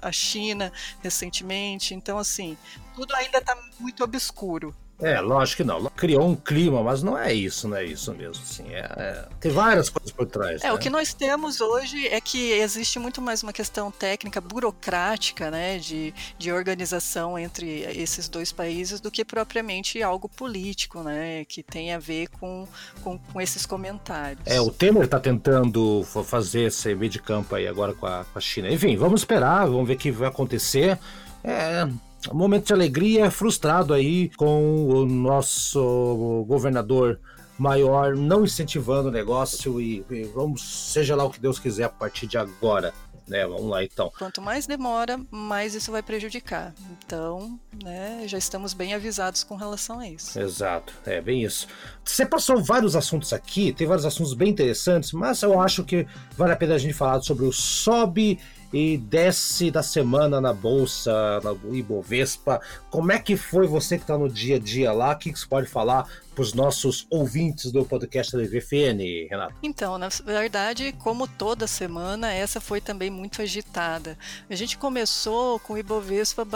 a 0.00 0.12
China 0.12 0.72
recentemente. 1.02 1.94
Então, 1.94 2.18
assim, 2.18 2.56
tudo 2.94 3.14
ainda 3.14 3.38
está 3.38 3.56
muito 3.78 4.02
obscuro. 4.04 4.74
É, 5.00 5.20
lógico 5.20 5.62
que 5.62 5.64
não. 5.64 5.84
Criou 5.90 6.26
um 6.26 6.34
clima, 6.34 6.82
mas 6.82 7.02
não 7.02 7.18
é 7.18 7.32
isso, 7.32 7.68
não 7.68 7.76
é 7.76 7.84
isso 7.84 8.12
mesmo. 8.14 8.42
Assim, 8.42 8.64
é, 8.70 8.80
é, 8.96 9.24
tem 9.38 9.52
várias 9.52 9.90
coisas 9.90 10.10
por 10.10 10.26
trás. 10.26 10.62
É, 10.62 10.68
né? 10.68 10.72
o 10.72 10.78
que 10.78 10.88
nós 10.88 11.12
temos 11.12 11.60
hoje 11.60 12.06
é 12.08 12.20
que 12.20 12.52
existe 12.52 12.98
muito 12.98 13.20
mais 13.20 13.42
uma 13.42 13.52
questão 13.52 13.90
técnica, 13.90 14.40
burocrática, 14.40 15.50
né, 15.50 15.78
de, 15.78 16.14
de 16.38 16.50
organização 16.50 17.38
entre 17.38 17.80
esses 17.94 18.28
dois 18.28 18.52
países 18.52 19.00
do 19.00 19.10
que 19.10 19.24
propriamente 19.24 20.02
algo 20.02 20.28
político, 20.28 21.02
né, 21.02 21.44
que 21.44 21.62
tem 21.62 21.92
a 21.92 21.98
ver 21.98 22.28
com, 22.28 22.66
com, 23.02 23.18
com 23.18 23.40
esses 23.40 23.66
comentários. 23.66 24.40
É, 24.46 24.60
o 24.60 24.70
Temer 24.70 25.04
está 25.04 25.20
tentando 25.20 26.04
fazer 26.24 26.62
esse 26.62 26.94
meio 26.94 27.10
de 27.10 27.20
campo 27.20 27.54
aí 27.54 27.68
agora 27.68 27.92
com 27.92 28.06
a, 28.06 28.24
com 28.24 28.38
a 28.38 28.40
China. 28.40 28.70
Enfim, 28.70 28.96
vamos 28.96 29.20
esperar, 29.20 29.66
vamos 29.66 29.86
ver 29.86 29.94
o 29.94 29.98
que 29.98 30.10
vai 30.10 30.28
acontecer. 30.28 30.98
É, 31.44 31.86
um 32.32 32.36
momento 32.36 32.66
de 32.66 32.72
alegria 32.72 33.30
frustrado 33.30 33.92
aí 33.92 34.30
com 34.36 34.86
o 34.86 35.06
nosso 35.06 36.44
governador 36.46 37.20
maior 37.58 38.14
não 38.14 38.44
incentivando 38.44 39.08
o 39.08 39.12
negócio 39.12 39.80
e, 39.80 40.04
e, 40.10 40.24
vamos 40.24 40.62
seja 40.92 41.16
lá 41.16 41.24
o 41.24 41.30
que 41.30 41.40
Deus 41.40 41.58
quiser 41.58 41.84
a 41.84 41.88
partir 41.88 42.26
de 42.26 42.36
agora. 42.36 42.92
Né, 43.26 43.44
vamos 43.44 43.66
lá 43.66 43.82
então. 43.82 44.12
Quanto 44.16 44.40
mais 44.40 44.68
demora, 44.68 45.20
mais 45.32 45.74
isso 45.74 45.90
vai 45.90 46.00
prejudicar. 46.00 46.72
Então, 46.92 47.58
né, 47.82 48.22
já 48.24 48.38
estamos 48.38 48.72
bem 48.72 48.94
avisados 48.94 49.42
com 49.42 49.56
relação 49.56 49.98
a 49.98 50.08
isso. 50.08 50.38
Exato, 50.38 50.94
é 51.04 51.20
bem 51.20 51.42
isso. 51.42 51.66
Você 52.04 52.24
passou 52.24 52.62
vários 52.62 52.94
assuntos 52.94 53.32
aqui, 53.32 53.72
tem 53.72 53.84
vários 53.84 54.06
assuntos 54.06 54.32
bem 54.32 54.50
interessantes, 54.50 55.10
mas 55.10 55.42
eu 55.42 55.60
acho 55.60 55.82
que 55.82 56.06
vale 56.36 56.52
a 56.52 56.56
pena 56.56 56.76
a 56.76 56.78
gente 56.78 56.94
falar 56.94 57.20
sobre 57.20 57.44
o 57.46 57.52
sobe 57.52 58.38
e 58.76 58.98
desce 58.98 59.70
da 59.70 59.82
semana 59.82 60.38
na 60.38 60.52
bolsa, 60.52 61.40
na 61.42 61.52
Ibovespa. 61.74 62.60
Como 62.90 63.10
é 63.10 63.18
que 63.18 63.34
foi 63.34 63.66
você 63.66 63.96
que 63.96 64.04
está 64.04 64.18
no 64.18 64.28
dia 64.28 64.56
a 64.56 64.58
dia 64.58 64.92
lá? 64.92 65.12
O 65.12 65.18
que 65.18 65.30
você 65.30 65.46
pode 65.46 65.66
falar 65.66 66.06
para 66.34 66.42
os 66.42 66.52
nossos 66.52 67.06
ouvintes 67.08 67.72
do 67.72 67.86
podcast 67.86 68.36
da 68.36 68.42
VFN, 68.42 69.30
Renato? 69.30 69.54
Então, 69.62 69.96
na 69.96 70.08
verdade, 70.26 70.92
como 70.98 71.26
toda 71.26 71.66
semana, 71.66 72.30
essa 72.30 72.60
foi 72.60 72.78
também 72.78 73.08
muito 73.08 73.40
agitada. 73.40 74.18
A 74.50 74.54
gente 74.54 74.76
começou 74.76 75.58
com 75.60 75.72
o 75.72 75.78
Ibovespa 75.78 76.46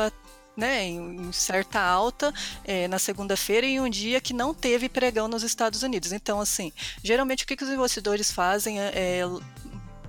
né, 0.55 0.85
em, 0.85 1.33
certa 1.33 1.81
alta 1.81 2.35
é, 2.65 2.87
na 2.87 2.99
segunda-feira 2.99 3.67
em 3.67 3.81
um 3.81 3.89
dia 3.89 4.21
que 4.21 4.35
não 4.35 4.53
teve 4.53 4.91
pregão 4.91 5.27
nos 5.27 5.43
Estados 5.43 5.83
Unidos. 5.83 6.13
Então, 6.13 6.39
assim, 6.39 6.71
geralmente 7.03 7.45
o 7.45 7.47
que, 7.47 7.57
que 7.57 7.65
os 7.65 7.71
investidores 7.71 8.31
fazem 8.31 8.79
é, 8.79 8.93
é 8.95 9.23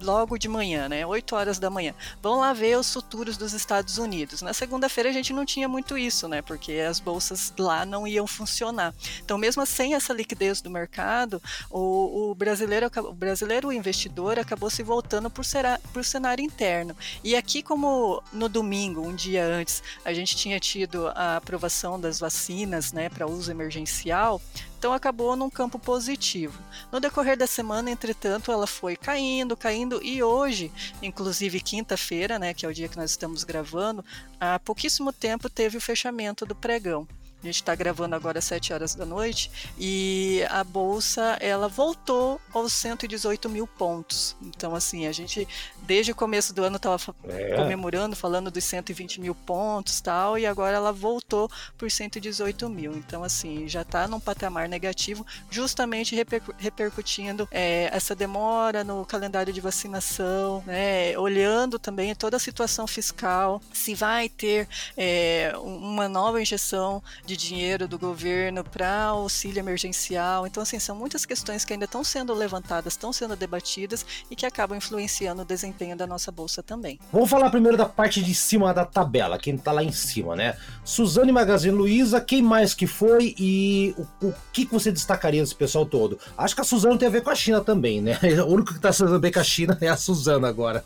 logo 0.01 0.37
de 0.37 0.47
manhã, 0.47 0.89
né? 0.89 1.05
8 1.05 1.35
horas 1.35 1.59
da 1.59 1.69
manhã. 1.69 1.93
Vão 2.21 2.39
lá 2.39 2.53
ver 2.53 2.77
os 2.77 2.91
futuros 2.91 3.37
dos 3.37 3.53
Estados 3.53 3.97
Unidos. 3.97 4.41
Na 4.41 4.53
segunda-feira 4.53 5.09
a 5.09 5.13
gente 5.13 5.33
não 5.33 5.45
tinha 5.45 5.67
muito 5.67 5.97
isso, 5.97 6.27
né? 6.27 6.41
Porque 6.41 6.73
as 6.73 6.99
bolsas 6.99 7.53
lá 7.57 7.85
não 7.85 8.07
iam 8.07 8.25
funcionar. 8.25 8.93
Então, 9.23 9.37
mesmo 9.37 9.65
sem 9.65 9.93
essa 9.93 10.13
liquidez 10.13 10.61
do 10.61 10.69
mercado, 10.69 11.41
o, 11.69 12.31
o 12.31 12.35
brasileiro, 12.35 12.89
o 12.97 13.13
brasileiro 13.13 13.67
o 13.67 13.73
investidor 13.73 14.39
acabou 14.39 14.69
se 14.69 14.83
voltando 14.83 15.31
será, 15.43 15.79
por 15.93 16.03
cenário 16.03 16.43
interno. 16.43 16.95
E 17.23 17.35
aqui, 17.35 17.61
como 17.61 18.21
no 18.31 18.47
domingo, 18.47 19.01
um 19.01 19.13
dia 19.13 19.45
antes, 19.45 19.83
a 20.03 20.13
gente 20.13 20.35
tinha 20.35 20.59
tido 20.59 21.07
a 21.09 21.37
aprovação 21.37 21.99
das 21.99 22.19
vacinas, 22.19 22.91
né, 22.91 23.09
para 23.09 23.27
uso 23.27 23.51
emergencial, 23.51 24.41
então 24.81 24.93
acabou 24.93 25.35
num 25.35 25.47
campo 25.47 25.77
positivo. 25.77 26.59
No 26.91 26.99
decorrer 26.99 27.37
da 27.37 27.45
semana, 27.45 27.91
entretanto, 27.91 28.51
ela 28.51 28.65
foi 28.65 28.95
caindo, 28.95 29.55
caindo 29.55 30.03
e 30.03 30.23
hoje, 30.23 30.71
inclusive 31.03 31.61
quinta-feira, 31.61 32.39
né, 32.39 32.51
que 32.51 32.65
é 32.65 32.69
o 32.69 32.73
dia 32.73 32.89
que 32.89 32.97
nós 32.97 33.11
estamos 33.11 33.43
gravando, 33.43 34.03
há 34.39 34.57
pouquíssimo 34.57 35.13
tempo 35.13 35.47
teve 35.51 35.77
o 35.77 35.81
fechamento 35.81 36.47
do 36.47 36.55
pregão. 36.55 37.07
A 37.41 37.45
gente 37.45 37.55
está 37.55 37.73
gravando 37.73 38.15
agora 38.15 38.39
às 38.39 38.45
7 38.45 38.71
horas 38.73 38.93
da 38.93 39.05
noite 39.05 39.51
e 39.77 40.45
a 40.49 40.63
bolsa 40.63 41.37
ela 41.39 41.67
voltou 41.67 42.39
aos 42.53 42.71
118 42.73 43.49
mil 43.49 43.65
pontos. 43.65 44.35
Então, 44.41 44.75
assim, 44.75 45.07
a 45.07 45.11
gente 45.11 45.47
desde 45.81 46.11
o 46.11 46.15
começo 46.15 46.53
do 46.53 46.63
ano 46.63 46.77
estava 46.77 47.15
é. 47.27 47.55
comemorando, 47.55 48.15
falando 48.15 48.51
dos 48.51 48.63
120 48.63 49.19
mil 49.19 49.33
pontos 49.33 49.99
tal, 50.01 50.37
e 50.37 50.45
agora 50.45 50.77
ela 50.77 50.91
voltou 50.91 51.49
por 51.77 51.89
118 51.89 52.69
mil. 52.69 52.95
Então, 52.95 53.23
assim, 53.23 53.67
já 53.67 53.81
está 53.81 54.07
num 54.07 54.19
patamar 54.19 54.69
negativo, 54.69 55.25
justamente 55.49 56.15
reper 56.15 56.41
repercutindo 56.57 57.47
é, 57.51 57.89
essa 57.91 58.15
demora 58.15 58.83
no 58.83 59.05
calendário 59.05 59.53
de 59.53 59.61
vacinação, 59.61 60.63
né, 60.65 61.17
olhando 61.17 61.77
também 61.77 62.13
toda 62.15 62.37
a 62.37 62.39
situação 62.39 62.87
fiscal, 62.87 63.61
se 63.73 63.93
vai 63.95 64.29
ter 64.29 64.67
é, 64.97 65.53
uma 65.57 66.07
nova 66.07 66.41
injeção 66.41 67.03
de 67.25 67.30
dinheiro 67.35 67.87
do 67.87 67.97
governo 67.97 68.63
para 68.63 69.05
auxílio 69.05 69.59
emergencial. 69.59 70.47
Então, 70.47 70.63
assim, 70.63 70.79
são 70.79 70.95
muitas 70.95 71.25
questões 71.25 71.65
que 71.65 71.73
ainda 71.73 71.85
estão 71.85 72.03
sendo 72.03 72.33
levantadas, 72.33 72.93
estão 72.93 73.11
sendo 73.11 73.35
debatidas 73.35 74.05
e 74.29 74.35
que 74.35 74.45
acabam 74.45 74.77
influenciando 74.77 75.41
o 75.41 75.45
desempenho 75.45 75.95
da 75.95 76.07
nossa 76.07 76.31
bolsa 76.31 76.61
também. 76.61 76.99
Vamos 77.11 77.29
falar 77.29 77.49
primeiro 77.49 77.77
da 77.77 77.85
parte 77.85 78.21
de 78.23 78.33
cima 78.33 78.73
da 78.73 78.85
tabela, 78.85 79.37
quem 79.37 79.55
está 79.55 79.71
lá 79.71 79.83
em 79.83 79.91
cima, 79.91 80.35
né? 80.35 80.57
Suzane 80.83 81.31
Magazine 81.31 81.75
Luiza, 81.75 82.19
quem 82.21 82.41
mais 82.41 82.73
que 82.73 82.87
foi 82.87 83.35
e 83.37 83.95
o, 83.97 84.27
o 84.27 84.33
que, 84.51 84.65
que 84.65 84.73
você 84.73 84.91
destacaria 84.91 85.41
desse 85.41 85.55
pessoal 85.55 85.85
todo? 85.85 86.19
Acho 86.37 86.55
que 86.55 86.61
a 86.61 86.65
Suzana 86.65 86.97
tem 86.97 87.07
a 87.07 87.11
ver 87.11 87.21
com 87.21 87.29
a 87.29 87.35
China 87.35 87.61
também, 87.61 88.01
né? 88.01 88.17
O 88.41 88.53
único 88.53 88.71
que 88.71 88.77
está 88.77 88.91
sendo 88.91 89.19
bem 89.19 89.31
com 89.31 89.39
a 89.39 89.43
China 89.43 89.77
é 89.79 89.87
a 89.87 89.95
Suzana 89.95 90.47
agora. 90.47 90.83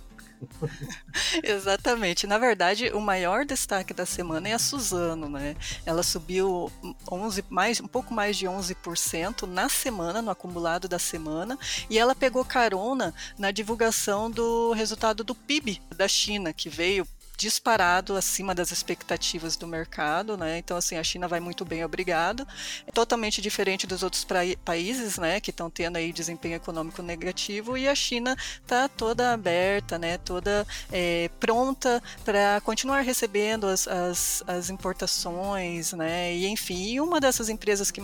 Exatamente. 1.44 2.28
Na 2.28 2.38
verdade, 2.38 2.90
o 2.94 3.00
maior 3.00 3.46
destaque 3.46 3.94
da 3.94 4.06
semana 4.06 4.50
é 4.50 4.54
a 4.54 4.60
Suzano, 4.60 5.30
né? 5.30 5.56
Ela 5.86 6.04
subiu 6.04 6.72
11, 7.10 7.46
mais, 7.50 7.80
um 7.80 7.88
pouco 7.88 8.14
mais 8.14 8.38
de 8.38 8.46
11% 8.46 9.44
na 9.44 9.70
semana, 9.70 10.22
no 10.22 10.32
acumulado 10.32 10.88
da 10.88 11.00
semana, 11.00 11.58
e 11.90 11.98
ela 11.98 12.16
pegou 12.16 12.44
carona 12.46 13.14
na 13.38 13.52
divulgação 13.52 14.30
do 14.30 14.74
resultado 14.74 15.24
do 15.24 15.36
PIB 15.36 15.82
da 15.96 16.08
China, 16.08 16.54
que 16.54 16.70
veio 16.70 17.08
disparado 17.38 18.16
acima 18.16 18.56
das 18.56 18.72
expectativas 18.72 19.56
do 19.56 19.68
mercado, 19.68 20.38
né? 20.38 20.58
Então 20.58 20.78
assim 20.78 20.98
a 20.98 21.04
China 21.04 21.28
vai 21.28 21.40
muito 21.40 21.66
bem, 21.66 21.84
obrigado. 21.84 22.48
É 22.88 22.92
totalmente 22.92 23.42
diferente 23.42 23.86
dos 23.86 24.04
outros 24.04 24.26
países, 24.64 25.18
né? 25.18 25.40
Que 25.40 25.52
estão 25.52 25.70
tendo 25.70 25.98
aí 25.98 26.12
desempenho 26.14 26.56
econômico 26.56 27.02
negativo 27.02 27.78
e 27.78 27.88
a 27.88 27.96
China 27.96 28.36
está 28.62 28.88
toda 28.88 29.34
aberta, 29.34 29.98
né? 29.98 30.18
Toda 30.18 30.66
é, 30.92 31.30
pronta 31.40 32.02
para 32.24 32.62
continuar 32.62 33.02
recebendo 33.02 33.68
as, 33.68 33.88
as, 33.88 34.44
as, 34.48 34.70
importações, 34.70 35.94
né? 35.94 36.34
E 36.34 36.48
enfim, 36.48 36.94
e 36.94 37.02
uma 37.02 37.20
dessas 37.20 37.50
empresas 37.50 37.92
que 37.92 38.02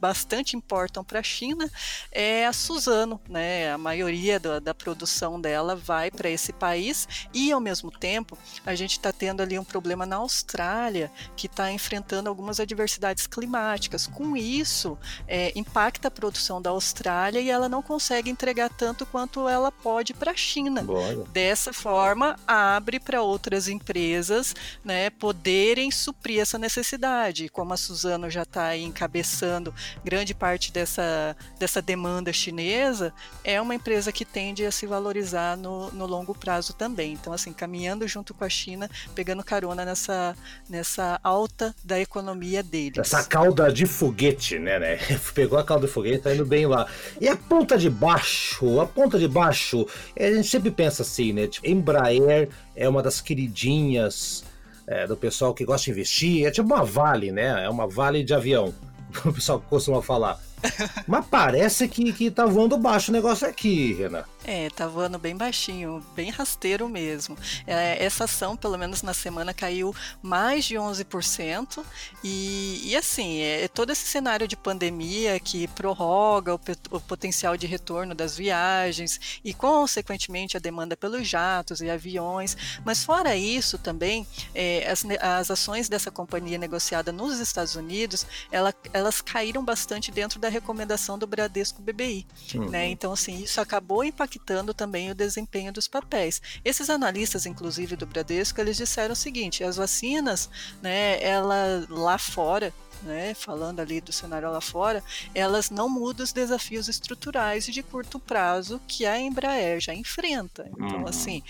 bastante 0.00 0.56
importam 0.56 1.02
para 1.04 1.20
a 1.20 1.22
China 1.22 1.70
é 2.12 2.46
a 2.46 2.52
Suzano, 2.52 3.20
né? 3.28 3.72
A 3.72 3.78
maioria 3.78 4.38
da, 4.38 4.58
da 4.58 4.74
produção 4.74 5.40
dela 5.40 5.74
vai 5.74 6.10
para 6.10 6.28
esse 6.28 6.52
país 6.52 7.08
e 7.32 7.50
ao 7.52 7.60
mesmo 7.60 7.90
tempo 7.90 8.38
a 8.64 8.73
a 8.74 8.76
gente 8.76 8.92
está 8.92 9.12
tendo 9.12 9.40
ali 9.42 9.58
um 9.58 9.64
problema 9.64 10.04
na 10.04 10.16
Austrália, 10.16 11.10
que 11.36 11.46
está 11.46 11.70
enfrentando 11.70 12.28
algumas 12.28 12.60
adversidades 12.60 13.26
climáticas. 13.26 14.06
Com 14.06 14.36
isso, 14.36 14.98
é, 15.26 15.52
impacta 15.56 16.08
a 16.08 16.10
produção 16.10 16.60
da 16.60 16.70
Austrália 16.70 17.40
e 17.40 17.48
ela 17.48 17.68
não 17.68 17.82
consegue 17.82 18.30
entregar 18.30 18.68
tanto 18.68 19.06
quanto 19.06 19.48
ela 19.48 19.70
pode 19.70 20.12
para 20.12 20.32
a 20.32 20.36
China. 20.36 20.82
Boa. 20.82 21.24
Dessa 21.32 21.72
forma, 21.72 22.36
abre 22.46 22.98
para 22.98 23.22
outras 23.22 23.68
empresas 23.68 24.54
né, 24.84 25.10
poderem 25.10 25.90
suprir 25.90 26.40
essa 26.40 26.58
necessidade. 26.58 27.48
Como 27.48 27.72
a 27.72 27.76
Suzano 27.76 28.28
já 28.28 28.42
está 28.42 28.76
encabeçando 28.76 29.74
grande 30.04 30.34
parte 30.34 30.72
dessa, 30.72 31.36
dessa 31.58 31.80
demanda 31.80 32.32
chinesa, 32.32 33.12
é 33.42 33.60
uma 33.60 33.74
empresa 33.74 34.12
que 34.12 34.24
tende 34.24 34.64
a 34.66 34.72
se 34.72 34.86
valorizar 34.86 35.56
no, 35.56 35.90
no 35.92 36.06
longo 36.06 36.34
prazo 36.34 36.72
também. 36.72 37.12
Então, 37.12 37.32
assim, 37.32 37.52
caminhando 37.52 38.06
junto 38.08 38.34
com 38.34 38.44
a 38.44 38.48
China, 38.48 38.63
China, 38.64 38.90
pegando 39.14 39.44
carona 39.44 39.84
nessa, 39.84 40.34
nessa 40.68 41.20
alta 41.22 41.74
da 41.84 42.00
economia 42.00 42.62
deles. 42.62 42.98
Essa 42.98 43.22
cauda 43.24 43.70
de 43.70 43.84
foguete, 43.84 44.58
né, 44.58 44.78
né? 44.78 44.98
Pegou 45.34 45.58
a 45.58 45.64
cauda 45.64 45.86
de 45.86 45.92
foguete, 45.92 46.22
tá 46.22 46.34
indo 46.34 46.46
bem 46.46 46.66
lá. 46.66 46.86
E 47.20 47.28
a 47.28 47.36
ponta 47.36 47.76
de 47.76 47.90
baixo, 47.90 48.80
a 48.80 48.86
ponta 48.86 49.18
de 49.18 49.28
baixo, 49.28 49.86
a 50.18 50.30
gente 50.30 50.48
sempre 50.48 50.70
pensa 50.70 51.02
assim, 51.02 51.32
né? 51.32 51.46
Tipo, 51.46 51.68
Embraer 51.68 52.48
é 52.74 52.88
uma 52.88 53.02
das 53.02 53.20
queridinhas 53.20 54.44
é, 54.86 55.06
do 55.06 55.16
pessoal 55.16 55.52
que 55.52 55.64
gosta 55.64 55.84
de 55.84 55.90
investir, 55.90 56.46
é 56.46 56.50
tipo 56.50 56.66
uma 56.66 56.84
vale, 56.84 57.30
né? 57.30 57.64
É 57.64 57.68
uma 57.68 57.86
vale 57.86 58.22
de 58.24 58.32
avião, 58.32 58.74
o 59.24 59.32
pessoal 59.32 59.62
costuma 59.68 60.00
falar. 60.00 60.40
Mas 61.06 61.26
parece 61.26 61.86
que, 61.88 62.12
que 62.12 62.30
tá 62.30 62.46
voando 62.46 62.78
baixo 62.78 63.10
o 63.10 63.14
negócio 63.14 63.46
aqui, 63.46 63.92
Renan. 63.92 64.24
É, 64.44 64.68
tá 64.68 64.86
voando 64.86 65.18
bem 65.18 65.34
baixinho, 65.34 66.04
bem 66.14 66.30
rasteiro 66.30 66.86
mesmo. 66.86 67.36
É, 67.66 68.04
essa 68.04 68.24
ação, 68.24 68.56
pelo 68.56 68.76
menos 68.76 69.02
na 69.02 69.14
semana, 69.14 69.54
caiu 69.54 69.94
mais 70.22 70.66
de 70.66 70.74
11%. 70.74 71.82
E, 72.22 72.82
e 72.84 72.96
assim, 72.96 73.38
é, 73.40 73.64
é 73.64 73.68
todo 73.68 73.90
esse 73.90 74.06
cenário 74.06 74.46
de 74.46 74.54
pandemia 74.54 75.40
que 75.40 75.66
prorroga 75.68 76.54
o, 76.54 76.60
o, 76.90 77.00
potencial 77.00 77.56
de 77.56 77.66
retorno 77.66 78.14
das 78.14 78.36
viagens 78.36 79.40
e, 79.42 79.54
consequentemente, 79.54 80.58
a 80.58 80.60
demanda 80.60 80.94
pelos 80.94 81.26
jatos 81.26 81.80
e 81.80 81.88
aviões. 81.88 82.54
Mas, 82.84 83.02
fora 83.02 83.34
isso, 83.34 83.78
também, 83.78 84.26
é, 84.54 84.90
as, 84.90 85.06
as 85.20 85.50
ações 85.50 85.88
dessa 85.88 86.10
companhia 86.10 86.58
negociada 86.58 87.10
nos 87.10 87.40
Estados 87.40 87.76
Unidos 87.76 88.26
ela, 88.52 88.74
elas 88.92 89.22
caíram 89.22 89.64
bastante 89.64 90.10
dentro 90.10 90.38
da 90.38 90.48
recomendação 90.50 91.18
do 91.18 91.26
Bradesco 91.26 91.80
BBI. 91.80 92.26
Uhum. 92.54 92.68
Né? 92.68 92.88
Então, 92.88 93.12
assim, 93.12 93.42
isso 93.42 93.60
acabou 93.60 94.04
impactando 94.04 94.33
impactando 94.34 94.74
também 94.74 95.10
o 95.10 95.14
desempenho 95.14 95.72
dos 95.72 95.88
papéis. 95.88 96.40
Esses 96.64 96.90
analistas, 96.90 97.46
inclusive 97.46 97.96
do 97.96 98.06
Bradesco, 98.06 98.60
eles 98.60 98.76
disseram 98.76 99.12
o 99.12 99.16
seguinte: 99.16 99.64
as 99.64 99.76
vacinas, 99.76 100.50
né, 100.82 101.22
ela 101.22 101.86
lá 101.88 102.18
fora, 102.18 102.72
né, 103.02 103.34
falando 103.34 103.80
ali 103.80 104.00
do 104.00 104.12
cenário 104.12 104.50
lá 104.50 104.60
fora, 104.60 105.02
elas 105.34 105.70
não 105.70 105.88
mudam 105.88 106.24
os 106.24 106.32
desafios 106.32 106.88
estruturais 106.88 107.66
de 107.66 107.82
curto 107.82 108.18
prazo 108.18 108.80
que 108.86 109.04
a 109.04 109.18
Embraer 109.18 109.80
já 109.80 109.94
enfrenta. 109.94 110.68
Então, 110.72 111.00
uhum. 111.00 111.08
assim, 111.08 111.42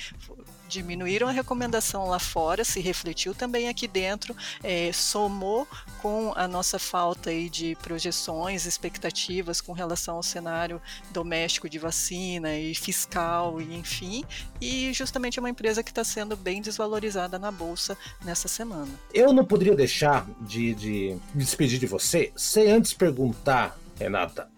diminuíram 0.75 1.29
a 1.29 1.31
recomendação 1.31 2.09
lá 2.09 2.19
fora, 2.19 2.65
se 2.65 2.81
refletiu 2.81 3.35
também 3.35 3.69
aqui 3.69 3.87
dentro, 3.87 4.37
é, 4.63 4.93
somou 4.93 5.67
com 6.03 6.33
a 6.35 6.49
nossa 6.49 6.79
falta 6.79 7.31
aí 7.31 7.49
de 7.49 7.77
projeções, 7.77 8.67
expectativas 8.67 9.61
com 9.61 9.73
relação 9.73 10.17
ao 10.17 10.23
cenário 10.23 10.83
doméstico 11.13 11.69
de 11.69 11.79
vacina 11.79 12.57
e 12.59 12.75
fiscal 12.75 13.61
e 13.61 13.75
enfim, 13.77 14.25
e 14.61 14.93
justamente 14.93 15.39
é 15.39 15.41
uma 15.43 15.51
empresa 15.51 15.83
que 15.83 15.91
está 15.91 16.03
sendo 16.03 16.37
bem 16.37 16.61
desvalorizada 16.61 17.39
na 17.39 17.53
bolsa 17.53 17.97
nessa 18.25 18.49
semana. 18.49 18.91
Eu 19.13 19.33
não 19.33 19.45
poderia 19.45 19.77
deixar 19.77 20.27
de, 20.41 20.75
de 20.75 21.17
me 21.33 21.45
despedir 21.45 21.79
de 21.79 21.87
você 21.87 22.33
sem 22.37 22.71
antes 22.71 22.93
perguntar, 22.93 23.79
Renata, 23.99 24.49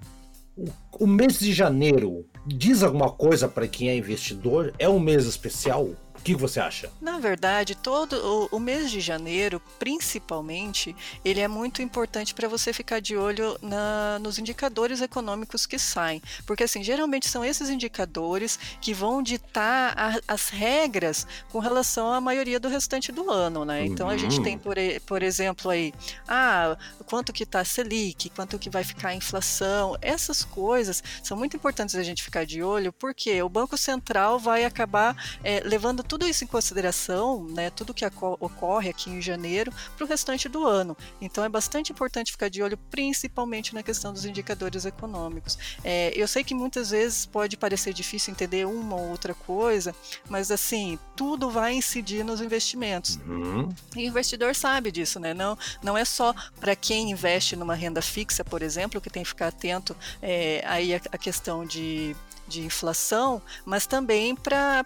o, 0.57 0.69
o 1.01 1.07
mês 1.07 1.39
de 1.39 1.53
janeiro 1.53 2.25
diz 2.47 2.83
alguma 2.83 3.11
coisa 3.11 3.49
para 3.49 3.69
quem 3.69 3.91
é 3.91 3.97
investidor? 3.97 4.73
É 4.79 4.89
um 4.89 4.99
mês 4.99 5.27
especial? 5.27 5.91
Que 6.27 6.35
você 6.35 6.59
acha? 6.59 6.91
Na 7.01 7.19
verdade, 7.19 7.77
todo 7.77 8.15
o, 8.51 8.57
o 8.57 8.59
mês 8.59 8.91
de 8.91 9.01
janeiro, 9.01 9.63
principalmente, 9.79 10.95
ele 11.25 11.41
é 11.41 11.47
muito 11.47 11.81
importante 11.81 12.35
para 12.35 12.49
você 12.49 12.73
ficar 12.73 13.01
de 13.01 13.17
olho 13.17 13.57
na, 13.63 14.19
nos 14.19 14.37
indicadores 14.37 15.01
econômicos 15.01 15.67
que 15.67 15.79
saem, 15.79 16.21
porque 16.45 16.65
assim 16.65 16.83
geralmente 16.83 17.29
são 17.29 17.45
esses 17.45 17.71
indicadores 17.71 18.59
que 18.81 18.93
vão 18.93 19.23
ditar 19.23 19.95
a, 19.97 20.19
as 20.27 20.49
regras 20.49 21.27
com 21.53 21.61
relação 21.61 22.13
à 22.13 22.21
maioria 22.21 22.59
do 22.59 22.69
restante 22.69 23.13
do 23.13 23.31
ano, 23.31 23.65
né? 23.65 23.85
Então 23.87 24.09
a 24.09 24.17
gente 24.17 24.43
tem 24.43 24.55
uhum. 24.55 24.61
por, 24.61 24.77
por 25.07 25.23
exemplo 25.23 25.71
aí, 25.71 25.95
ah, 26.27 26.77
quanto 27.07 27.33
que 27.33 27.45
está 27.45 27.61
a 27.61 27.65
Selic, 27.65 28.31
quanto 28.31 28.59
que 28.59 28.69
vai 28.69 28.83
ficar 28.83 29.11
a 29.11 29.15
inflação, 29.15 29.97
essas 30.03 30.43
coisas 30.43 31.05
são 31.23 31.37
muito 31.37 31.57
importantes 31.57 31.95
a 31.95 32.03
gente 32.03 32.23
ficar 32.23 32.45
de 32.45 32.65
olho, 32.65 32.93
porque 32.93 33.41
o 33.43 33.49
Banco 33.49 33.77
Central 33.77 34.41
vai 34.41 34.65
acabar 34.65 35.17
é, 35.45 35.61
levando 35.61 36.03
tudo 36.03 36.16
tudo 36.17 36.27
isso 36.27 36.45
em 36.45 36.47
consideração, 36.47 37.45
né, 37.45 37.69
tudo 37.69 37.93
que 37.93 38.03
ocorre 38.41 38.89
aqui 38.89 39.11
em 39.11 39.21
janeiro, 39.21 39.71
para 39.95 40.05
o 40.07 40.09
restante 40.09 40.49
do 40.49 40.65
ano. 40.65 40.97
Então 41.21 41.45
é 41.45 41.49
bastante 41.49 41.93
importante 41.93 42.33
ficar 42.33 42.49
de 42.49 42.63
olho, 42.63 42.79
principalmente 42.91 43.75
na 43.75 43.83
questão 43.83 44.15
dos 44.15 44.25
indicadores 44.25 44.87
econômicos. 44.87 45.59
É, 45.85 46.11
eu 46.17 46.27
sei 46.27 46.43
que 46.43 46.55
muitas 46.55 46.89
vezes 46.89 47.27
pode 47.27 47.59
parecer 47.59 47.93
difícil 47.93 48.33
entender 48.33 48.67
uma 48.67 48.97
ou 48.97 49.11
outra 49.11 49.35
coisa, 49.35 49.95
mas 50.27 50.51
assim, 50.51 50.99
tudo 51.15 51.51
vai 51.51 51.75
incidir 51.75 52.25
nos 52.25 52.41
investimentos. 52.41 53.17
Uhum. 53.27 53.69
E 53.95 54.05
o 54.05 54.09
investidor 54.09 54.55
sabe 54.55 54.91
disso, 54.91 55.21
né? 55.21 55.35
Não, 55.35 55.59
não 55.83 55.99
é 55.99 56.05
só 56.07 56.35
para 56.59 56.75
quem 56.75 57.11
investe 57.11 57.57
numa 57.57 57.75
renda 57.75 58.01
fixa, 58.01 58.43
por 58.43 58.63
exemplo, 58.63 59.03
que 59.03 59.11
tem 59.11 59.23
que 59.23 59.29
ficar 59.29 59.49
atento 59.49 59.95
é, 60.23 60.65
aí 60.67 60.95
a, 60.95 61.01
a 61.13 61.19
questão 61.19 61.63
de 61.67 62.17
de 62.47 62.63
inflação, 62.63 63.43
mas 63.65 63.87
também 63.87 64.35
para 64.35 64.85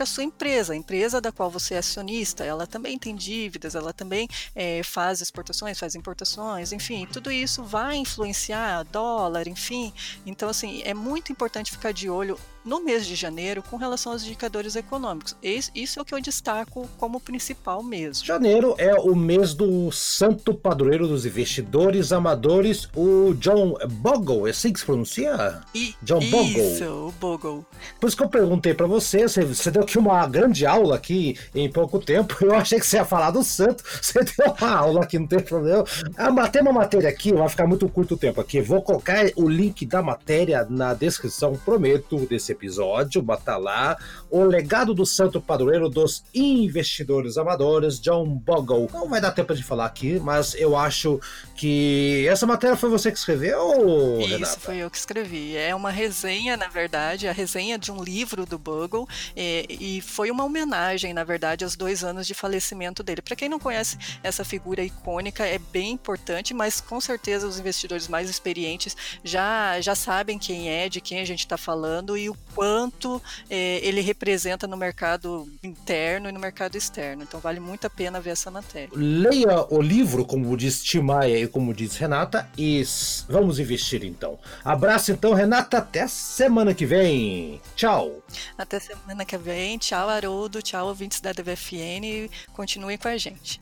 a 0.00 0.06
sua 0.06 0.24
empresa, 0.24 0.72
a 0.72 0.76
empresa 0.76 1.20
da 1.20 1.32
qual 1.32 1.50
você 1.50 1.74
é 1.74 1.78
acionista, 1.78 2.44
ela 2.44 2.66
também 2.66 2.98
tem 2.98 3.14
dívidas, 3.14 3.74
ela 3.74 3.92
também 3.92 4.28
é, 4.54 4.82
faz 4.82 5.20
exportações, 5.20 5.78
faz 5.78 5.94
importações, 5.94 6.72
enfim, 6.72 7.06
tudo 7.10 7.30
isso 7.30 7.62
vai 7.62 7.96
influenciar 7.96 8.84
dólar, 8.84 9.48
enfim. 9.48 9.92
Então, 10.24 10.48
assim, 10.48 10.82
é 10.84 10.94
muito 10.94 11.32
importante 11.32 11.70
ficar 11.70 11.92
de 11.92 12.08
olho 12.08 12.38
no 12.64 12.82
mês 12.82 13.06
de 13.06 13.14
janeiro 13.14 13.62
com 13.62 13.76
relação 13.76 14.12
aos 14.12 14.22
indicadores 14.22 14.76
econômicos. 14.76 15.36
Isso 15.42 15.98
é 15.98 16.02
o 16.02 16.04
que 16.04 16.14
eu 16.14 16.20
destaco 16.20 16.88
como 16.98 17.20
principal 17.20 17.82
mesmo. 17.82 18.24
Janeiro 18.24 18.74
é 18.78 18.94
o 18.94 19.14
mês 19.14 19.54
do 19.54 19.90
santo 19.90 20.54
padroeiro 20.54 21.08
dos 21.08 21.26
investidores 21.26 22.12
amadores, 22.12 22.88
o 22.94 23.34
John 23.34 23.74
Bogle, 23.88 24.46
é 24.46 24.50
assim 24.50 24.72
que 24.72 24.80
se 24.80 24.86
pronuncia? 24.86 25.60
E, 25.74 25.94
John 26.02 26.20
Bogle. 26.20 26.74
Isso, 26.74 27.14
Bogle. 27.20 27.64
Por 28.00 28.06
isso 28.06 28.16
que 28.16 28.22
eu 28.22 28.28
perguntei 28.28 28.74
para 28.74 28.86
você, 28.86 29.28
você, 29.28 29.44
você 29.44 29.70
deu 29.70 29.82
aqui 29.82 29.98
uma 29.98 30.26
grande 30.26 30.66
aula 30.66 30.96
aqui 30.96 31.38
em 31.54 31.70
pouco 31.70 31.98
tempo, 31.98 32.36
eu 32.44 32.54
achei 32.54 32.78
que 32.78 32.86
você 32.86 32.96
ia 32.96 33.04
falar 33.04 33.30
do 33.30 33.42
santo, 33.42 33.82
você 34.00 34.20
deu 34.24 34.54
uma 34.60 34.70
aula 34.70 35.02
aqui, 35.02 35.18
não 35.18 35.26
tem 35.26 35.40
problema. 35.40 35.84
Ah, 36.16 36.48
tem 36.48 36.62
uma 36.62 36.72
matéria 36.72 37.08
aqui, 37.08 37.32
vai 37.32 37.48
ficar 37.48 37.66
muito 37.66 37.88
curto 37.88 38.14
o 38.14 38.18
tempo 38.18 38.40
aqui, 38.40 38.60
vou 38.60 38.82
colocar 38.82 39.26
o 39.36 39.48
link 39.48 39.84
da 39.86 40.02
matéria 40.02 40.66
na 40.68 40.94
descrição, 40.94 41.54
prometo, 41.64 42.18
desse 42.26 42.51
episódio, 42.52 43.20
bota 43.20 43.56
lá, 43.56 43.96
O 44.30 44.44
Legado 44.44 44.94
do 44.94 45.04
Santo 45.04 45.40
Padroeiro 45.40 45.88
dos 45.88 46.24
Investidores 46.34 47.36
Amadores, 47.36 48.00
John 48.00 48.26
Bogle. 48.26 48.88
Não 48.92 49.08
vai 49.08 49.20
dar 49.20 49.32
tempo 49.32 49.54
de 49.54 49.62
falar 49.62 49.86
aqui, 49.86 50.20
mas 50.20 50.54
eu 50.54 50.76
acho 50.76 51.20
que 51.62 52.26
essa 52.26 52.44
matéria 52.44 52.76
foi 52.76 52.90
você 52.90 53.12
que 53.12 53.16
escreveu, 53.16 54.18
Isso, 54.18 54.28
Renata? 54.30 54.58
foi 54.58 54.78
eu 54.78 54.90
que 54.90 54.96
escrevi. 54.96 55.56
É 55.56 55.72
uma 55.72 55.92
resenha, 55.92 56.56
na 56.56 56.66
verdade, 56.66 57.28
a 57.28 57.32
resenha 57.32 57.78
de 57.78 57.92
um 57.92 58.02
livro 58.02 58.44
do 58.44 58.58
Bogle, 58.58 59.06
e, 59.36 59.78
e 59.80 60.00
foi 60.00 60.28
uma 60.32 60.44
homenagem, 60.44 61.14
na 61.14 61.22
verdade, 61.22 61.62
aos 61.62 61.76
dois 61.76 62.02
anos 62.02 62.26
de 62.26 62.34
falecimento 62.34 63.04
dele. 63.04 63.22
Para 63.22 63.36
quem 63.36 63.48
não 63.48 63.60
conhece 63.60 63.96
essa 64.24 64.44
figura 64.44 64.82
icônica, 64.82 65.46
é 65.46 65.56
bem 65.56 65.92
importante, 65.92 66.52
mas 66.52 66.80
com 66.80 67.00
certeza 67.00 67.46
os 67.46 67.60
investidores 67.60 68.08
mais 68.08 68.28
experientes 68.28 68.96
já, 69.22 69.80
já 69.80 69.94
sabem 69.94 70.40
quem 70.40 70.68
é, 70.68 70.88
de 70.88 71.00
quem 71.00 71.20
a 71.20 71.24
gente 71.24 71.40
está 71.40 71.56
falando 71.56 72.18
e 72.18 72.28
o 72.28 72.36
quanto 72.56 73.22
é, 73.48 73.78
ele 73.84 74.00
representa 74.00 74.66
no 74.66 74.76
mercado 74.76 75.48
interno 75.62 76.28
e 76.28 76.32
no 76.32 76.40
mercado 76.40 76.74
externo. 76.74 77.22
Então 77.22 77.38
vale 77.38 77.60
muito 77.60 77.86
a 77.86 77.90
pena 77.90 78.20
ver 78.20 78.30
essa 78.30 78.50
matéria. 78.50 78.90
Leia 78.92 79.64
o 79.72 79.80
livro, 79.80 80.24
como 80.24 80.56
diz 80.56 80.82
Timaya 80.82 81.38
e 81.38 81.51
como 81.52 81.74
diz 81.74 81.96
Renata, 81.96 82.48
e 82.56 82.82
vamos 83.28 83.58
investir 83.58 84.04
então. 84.04 84.38
Abraço 84.64 85.12
então, 85.12 85.34
Renata, 85.34 85.78
até 85.78 86.08
semana 86.08 86.74
que 86.74 86.86
vem. 86.86 87.60
Tchau. 87.76 88.22
Até 88.56 88.80
semana 88.80 89.24
que 89.24 89.36
vem. 89.36 89.76
Tchau, 89.78 90.08
Haroldo. 90.08 90.62
Tchau, 90.62 90.88
ouvintes 90.88 91.20
da 91.20 91.32
DVFN. 91.32 92.30
Continuem 92.52 92.96
com 92.96 93.08
a 93.08 93.16
gente. 93.16 93.60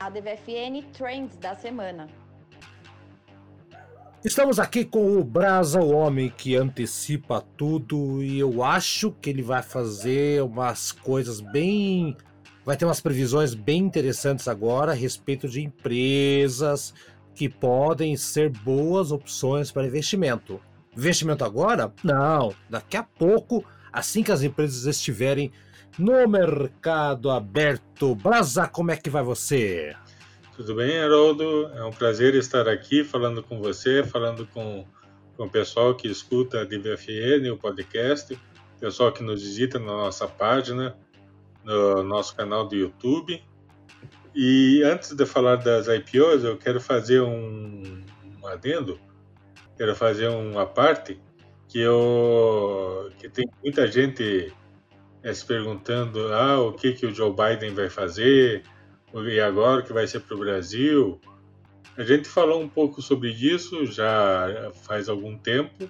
A 0.00 0.10
DVFN 0.10 0.82
Trends 0.92 1.36
da 1.36 1.54
semana. 1.54 2.08
Estamos 4.24 4.58
aqui 4.58 4.86
com 4.86 5.18
o 5.18 5.22
Brasa, 5.22 5.80
o 5.80 5.90
homem 5.94 6.30
que 6.30 6.56
antecipa 6.56 7.44
tudo, 7.58 8.22
e 8.22 8.38
eu 8.38 8.62
acho 8.62 9.12
que 9.12 9.28
ele 9.28 9.42
vai 9.42 9.62
fazer 9.62 10.42
umas 10.42 10.92
coisas 10.92 11.40
bem. 11.40 12.16
Vai 12.64 12.76
ter 12.76 12.84
umas 12.84 13.00
previsões 13.00 13.54
bem 13.54 13.78
interessantes 13.82 14.48
agora 14.48 14.92
a 14.92 14.94
respeito 14.94 15.48
de 15.48 15.60
empresas 15.62 16.94
que 17.34 17.48
podem 17.48 18.16
ser 18.16 18.48
boas 18.48 19.12
opções 19.12 19.70
para 19.70 19.86
investimento. 19.86 20.60
Investimento 20.96 21.44
agora? 21.44 21.92
Não, 22.02 22.54
daqui 22.70 22.96
a 22.96 23.02
pouco, 23.02 23.64
assim 23.92 24.22
que 24.22 24.32
as 24.32 24.42
empresas 24.42 24.86
estiverem 24.86 25.52
no 25.98 26.26
mercado 26.26 27.30
aberto. 27.30 28.14
Brasa, 28.14 28.66
como 28.66 28.90
é 28.90 28.96
que 28.96 29.10
vai 29.10 29.22
você? 29.22 29.94
Tudo 30.56 30.76
bem, 30.76 30.98
Haroldo? 30.98 31.68
É 31.74 31.84
um 31.84 31.90
prazer 31.90 32.34
estar 32.34 32.68
aqui 32.68 33.04
falando 33.04 33.42
com 33.42 33.58
você, 33.60 34.04
falando 34.04 34.46
com, 34.46 34.86
com 35.36 35.44
o 35.44 35.50
pessoal 35.50 35.94
que 35.94 36.08
escuta 36.08 36.60
a 36.60 36.64
DVFN, 36.64 37.50
o 37.52 37.58
podcast, 37.58 38.38
pessoal 38.80 39.12
que 39.12 39.22
nos 39.22 39.42
visita 39.42 39.78
na 39.78 39.86
nossa 39.86 40.28
página, 40.28 40.96
no 41.64 42.02
nosso 42.02 42.36
canal 42.36 42.68
do 42.68 42.74
YouTube. 42.74 43.42
E 44.34 44.82
antes 44.82 45.14
de 45.14 45.24
falar 45.24 45.56
das 45.56 45.86
IPOs, 45.86 46.44
eu 46.44 46.56
quero 46.56 46.80
fazer 46.80 47.20
um, 47.20 48.02
um 48.42 48.46
adendo, 48.46 48.98
quero 49.76 49.94
fazer 49.94 50.28
uma 50.28 50.66
parte 50.66 51.20
que 51.68 51.78
eu 51.78 53.10
que 53.18 53.28
tem 53.28 53.44
muita 53.62 53.86
gente 53.86 54.52
é, 55.22 55.32
se 55.32 55.44
perguntando 55.44 56.32
ah, 56.32 56.60
o 56.60 56.72
que, 56.72 56.92
que 56.92 57.06
o 57.06 57.14
Joe 57.14 57.32
Biden 57.32 57.74
vai 57.74 57.88
fazer, 57.88 58.62
e 59.14 59.40
agora 59.40 59.82
que 59.82 59.92
vai 59.92 60.06
ser 60.06 60.20
para 60.20 60.36
o 60.36 60.38
Brasil. 60.38 61.20
A 61.96 62.02
gente 62.02 62.28
falou 62.28 62.60
um 62.60 62.68
pouco 62.68 63.00
sobre 63.00 63.30
isso 63.30 63.86
já 63.86 64.72
faz 64.82 65.08
algum 65.08 65.38
tempo 65.38 65.88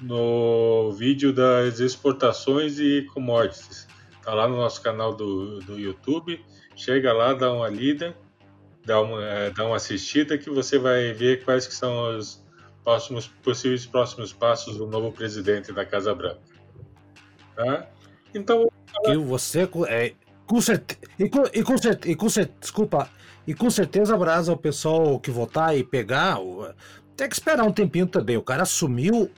no 0.00 0.92
vídeo 0.92 1.32
das 1.32 1.80
exportações 1.80 2.78
e 2.78 3.02
commodities. 3.12 3.86
Está 4.24 4.32
lá 4.32 4.48
no 4.48 4.56
nosso 4.56 4.80
canal 4.80 5.14
do, 5.14 5.58
do 5.60 5.78
YouTube. 5.78 6.42
Chega 6.74 7.12
lá, 7.12 7.34
dá 7.34 7.52
uma 7.52 7.68
lida, 7.68 8.16
dá 8.82 8.98
uma, 8.98 9.22
é, 9.22 9.50
dá 9.50 9.66
uma 9.66 9.76
assistida 9.76 10.38
que 10.38 10.48
você 10.48 10.78
vai 10.78 11.12
ver 11.12 11.44
quais 11.44 11.66
que 11.66 11.74
são 11.74 12.16
os 12.16 12.42
próximos, 12.82 13.28
possíveis 13.28 13.84
próximos 13.84 14.32
passos 14.32 14.78
do 14.78 14.86
novo 14.86 15.12
presidente 15.12 15.74
da 15.74 15.84
Casa 15.84 16.14
Branca. 16.14 16.40
Tá? 17.54 17.86
Então. 18.34 18.66
Que 19.04 19.14
você 19.18 19.68
é, 19.88 20.14
com 20.46 20.58
certeza. 20.58 21.00
E 21.18 21.28
com, 21.28 21.42
e 21.52 21.62
com, 21.62 21.74
e 22.06 22.16
com 22.16 22.26
Desculpa. 22.58 23.10
E 23.46 23.52
com 23.52 23.68
certeza, 23.68 24.16
Brasa, 24.16 24.54
o 24.54 24.56
pessoal 24.56 25.20
que 25.20 25.30
votar 25.30 25.76
e 25.76 25.84
pegar. 25.84 26.38
Tem 27.14 27.28
que 27.28 27.34
esperar 27.34 27.64
um 27.64 27.72
tempinho 27.72 28.06
também. 28.06 28.38
O 28.38 28.42
cara 28.42 28.62
assumiu 28.62 29.30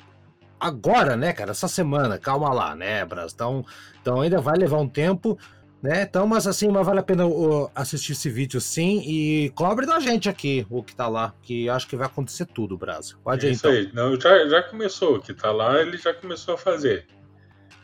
agora, 0.61 1.17
né, 1.17 1.33
cara? 1.33 1.51
Essa 1.51 1.69
semana. 1.69 2.19
Calma 2.19 2.53
lá, 2.53 2.75
né, 2.75 3.05
Brasa? 3.05 3.33
Então, 3.35 3.65
então 4.01 4.21
ainda 4.21 4.41
vai 4.41 4.57
levar 4.57 4.79
um 4.79 4.89
tempo. 4.89 5.39
Né? 5.83 6.03
Então, 6.03 6.27
mas 6.27 6.47
assim, 6.47 6.69
mas 6.69 6.87
vale 6.87 7.01
a 7.01 7.03
pena 7.03 7.27
uh, 7.27 7.71
assistir 7.75 8.13
esse 8.13 8.31
vídeo 8.31 8.61
sim 8.61 9.03
e 9.07 9.51
cobre 9.51 9.87
da 9.87 10.01
gente 10.01 10.29
aqui 10.29 10.67
o 10.71 10.83
que 10.83 10.97
tá 10.97 11.07
lá, 11.07 11.35
que 11.43 11.69
acho 11.69 11.87
que 11.87 11.95
vai 11.95 12.07
acontecer 12.07 12.47
tudo, 12.47 12.77
Brasa. 12.77 13.15
Pode 13.23 13.47
é 13.47 13.51
ir, 13.51 13.53
isso 13.53 13.69
então. 13.69 13.79
aí. 13.79 13.91
Não, 13.93 14.19
já, 14.19 14.49
já 14.49 14.63
começou, 14.63 15.17
o 15.17 15.21
que 15.21 15.35
tá 15.35 15.53
lá 15.53 15.81
ele 15.81 15.97
já 15.99 16.15
começou 16.15 16.55
a 16.55 16.59
fazer. 16.59 17.07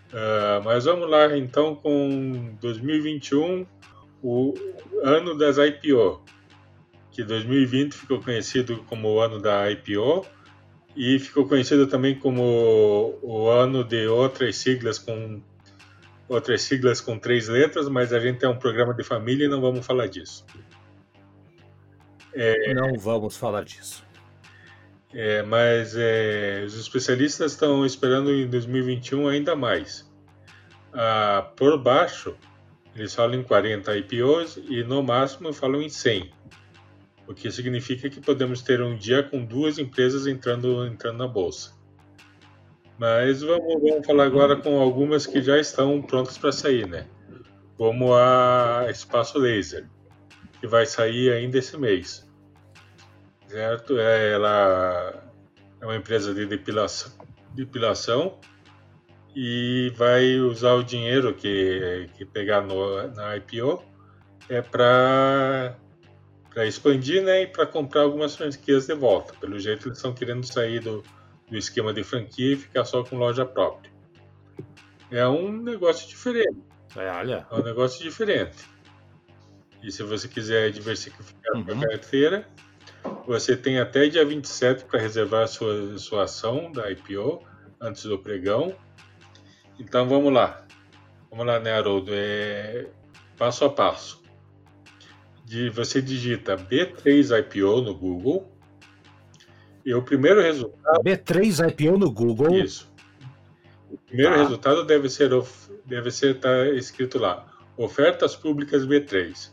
Uh, 0.09 0.65
mas 0.65 0.85
vamos 0.85 1.09
lá 1.09 1.37
então 1.37 1.75
com 1.75 2.57
2021, 2.61 3.67
o 4.23 4.55
ano 5.03 5.37
das 5.37 5.59
IPO, 5.59 6.25
que 7.11 7.23
2020 7.23 7.95
ficou 7.95 8.21
conhecido 8.21 8.85
como 8.89 9.09
o 9.09 9.21
ano 9.21 9.41
da 9.41 9.71
IPO 9.71 10.27
e 10.97 11.19
ficou 11.19 11.47
conhecido 11.47 11.87
também 11.87 12.19
como 12.19 13.19
o 13.23 13.49
ano 13.49 13.83
de 13.83 14.07
outras 14.07 14.57
siglas 14.57 14.99
com 14.99 15.41
outras 16.29 16.63
siglas 16.63 17.01
com 17.01 17.19
três 17.19 17.49
letras, 17.49 17.89
mas 17.89 18.13
a 18.13 18.19
gente 18.19 18.45
é 18.45 18.49
um 18.49 18.57
programa 18.57 18.95
de 18.95 19.05
família 19.05 19.45
e 19.47 19.49
não 19.49 19.61
vamos 19.61 19.85
falar 19.85 20.07
disso. 20.07 20.47
É, 22.33 22.73
não 22.73 22.95
vamos 22.99 23.37
falar 23.37 23.65
disso. 23.65 24.05
É, 25.13 25.43
mas 25.43 25.95
é, 25.95 26.63
os 26.65 26.75
especialistas 26.79 27.53
estão 27.53 27.85
esperando 27.85 28.33
em 28.33 28.49
2021 28.49 29.29
ainda 29.29 29.55
mais. 29.55 30.11
Ah, 30.93 31.51
por 31.55 31.79
baixo, 31.79 32.35
eles 32.95 33.15
falam 33.15 33.35
em 33.35 33.43
40 33.43 33.97
IPOs 33.99 34.59
e 34.69 34.83
no 34.83 35.03
máximo 35.03 35.53
falam 35.53 35.83
em 35.83 35.89
100. 35.89 36.31
O 37.27 37.35
que 37.35 37.51
significa 37.51 38.11
que 38.11 38.21
podemos 38.21 38.63
ter 38.63 38.83
um 38.83 38.97
dia 38.97 39.23
com 39.23 39.45
duas 39.45 39.79
empresas 39.79 40.27
entrando, 40.27 40.85
entrando 40.87 41.19
na 41.19 41.29
bolsa. 41.29 41.73
Mas 42.99 43.43
vamos, 43.43 43.81
vamos 43.81 44.07
falar 44.07 44.25
agora 44.25 44.57
com 44.57 44.81
algumas 44.81 45.27
que 45.27 45.41
já 45.41 45.59
estão 45.59 46.01
prontas 46.03 46.37
para 46.37 46.53
sair, 46.53 46.87
né? 46.87 47.07
Como 47.77 48.15
a 48.15 48.87
Espaço 48.91 49.39
Laser, 49.39 49.89
que 50.61 50.67
vai 50.67 50.87
sair 50.87 51.33
ainda 51.33 51.59
esse 51.59 51.77
mês. 51.77 52.29
Certo? 53.49 53.99
É, 53.99 54.33
ela 54.33 55.33
é 55.81 55.85
uma 55.85 55.97
empresa 55.97 56.33
de 56.33 56.47
depilação, 56.47 57.13
depilação 57.55 58.39
e 59.35 59.93
vai 59.97 60.39
usar 60.39 60.75
o 60.75 60.85
dinheiro 60.85 61.35
que, 61.35 62.09
que 62.17 62.25
pegar 62.25 62.61
no, 62.61 63.09
na 63.09 63.37
IPO 63.37 63.83
é 64.49 64.61
para 64.61 65.77
para 66.53 66.67
expandir 66.67 67.23
né, 67.23 67.43
e 67.43 67.47
para 67.47 67.67
comprar 67.67 68.03
algumas 68.03 68.37
franquias 68.37 68.87
de 68.87 68.95
volta. 68.95 69.35
Pelo 69.41 69.59
jeito, 69.59 69.89
eles 69.89 69.99
estão 69.99 70.13
querendo 70.13 70.45
sair 70.47 70.81
do, 70.81 71.03
do 71.49 71.57
esquema 71.57 71.93
de 71.93 72.05
franquia 72.05 72.53
e 72.53 72.57
ficar 72.57 72.85
só 72.85 73.03
com 73.03 73.17
loja 73.17 73.45
própria. 73.45 73.91
É 75.11 75.27
um 75.27 75.53
negócio 75.53 76.09
diferente. 76.09 76.63
É, 76.97 77.11
olha. 77.11 77.47
É 77.51 77.55
um 77.55 77.63
negócio 77.63 78.03
diferente. 78.03 78.71
E 79.83 79.91
se 79.91 80.03
você 80.03 80.29
quiser 80.29 80.71
diversificar 80.71 81.55
uhum. 81.55 81.83
a 81.83 81.89
carteira, 81.89 82.47
você 83.27 83.57
tem 83.57 83.81
até 83.81 84.09
dia 84.09 84.25
27 84.25 84.85
para 84.85 85.01
reservar 85.01 85.43
a 85.43 85.47
sua, 85.47 85.99
sua 85.99 86.25
ação 86.25 86.71
da 86.71 86.91
IPO 86.91 87.43
antes 87.81 88.05
do 88.05 88.19
pregão. 88.19 88.77
Então 89.79 90.09
vamos 90.09 90.33
lá. 90.33 90.65
Vamos 91.31 91.47
lá, 91.47 91.59
né, 91.59 91.73
Haroldo? 91.73 92.13
É 92.15 92.87
passo 93.37 93.65
a 93.65 93.71
passo. 93.71 94.22
De, 95.53 95.69
você 95.69 96.01
digita 96.01 96.57
B3 96.57 97.39
IPO 97.41 97.83
no 97.83 97.95
Google. 97.95 98.51
E 99.85 99.93
o 99.93 100.01
primeiro 100.01 100.41
resultado. 100.41 101.05
B3 101.05 101.69
IPO 101.69 101.99
no 101.99 102.11
Google. 102.11 102.57
Isso. 102.57 102.91
O 103.91 103.99
primeiro 103.99 104.33
tá. 104.33 104.41
resultado 104.41 104.87
deve 104.87 105.11
ser 105.11 105.29
deve 105.85 106.11
ser 106.11 106.41
tá 106.41 106.69
escrito 106.71 107.19
lá. 107.19 107.47
Ofertas 107.77 108.35
públicas 108.35 108.87
B3. 108.87 109.51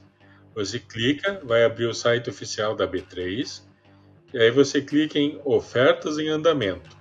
Você 0.56 0.80
clica, 0.80 1.42
vai 1.44 1.66
abrir 1.66 1.88
o 1.88 1.94
site 1.94 2.30
oficial 2.30 2.78
da 2.78 2.88
B3. 2.88 3.62
E 4.34 4.40
aí 4.40 4.52
você 4.52 4.82
clica 4.82 5.20
em 5.20 5.38
ofertas 5.44 6.18
em 6.18 6.30
andamento. 6.30 6.98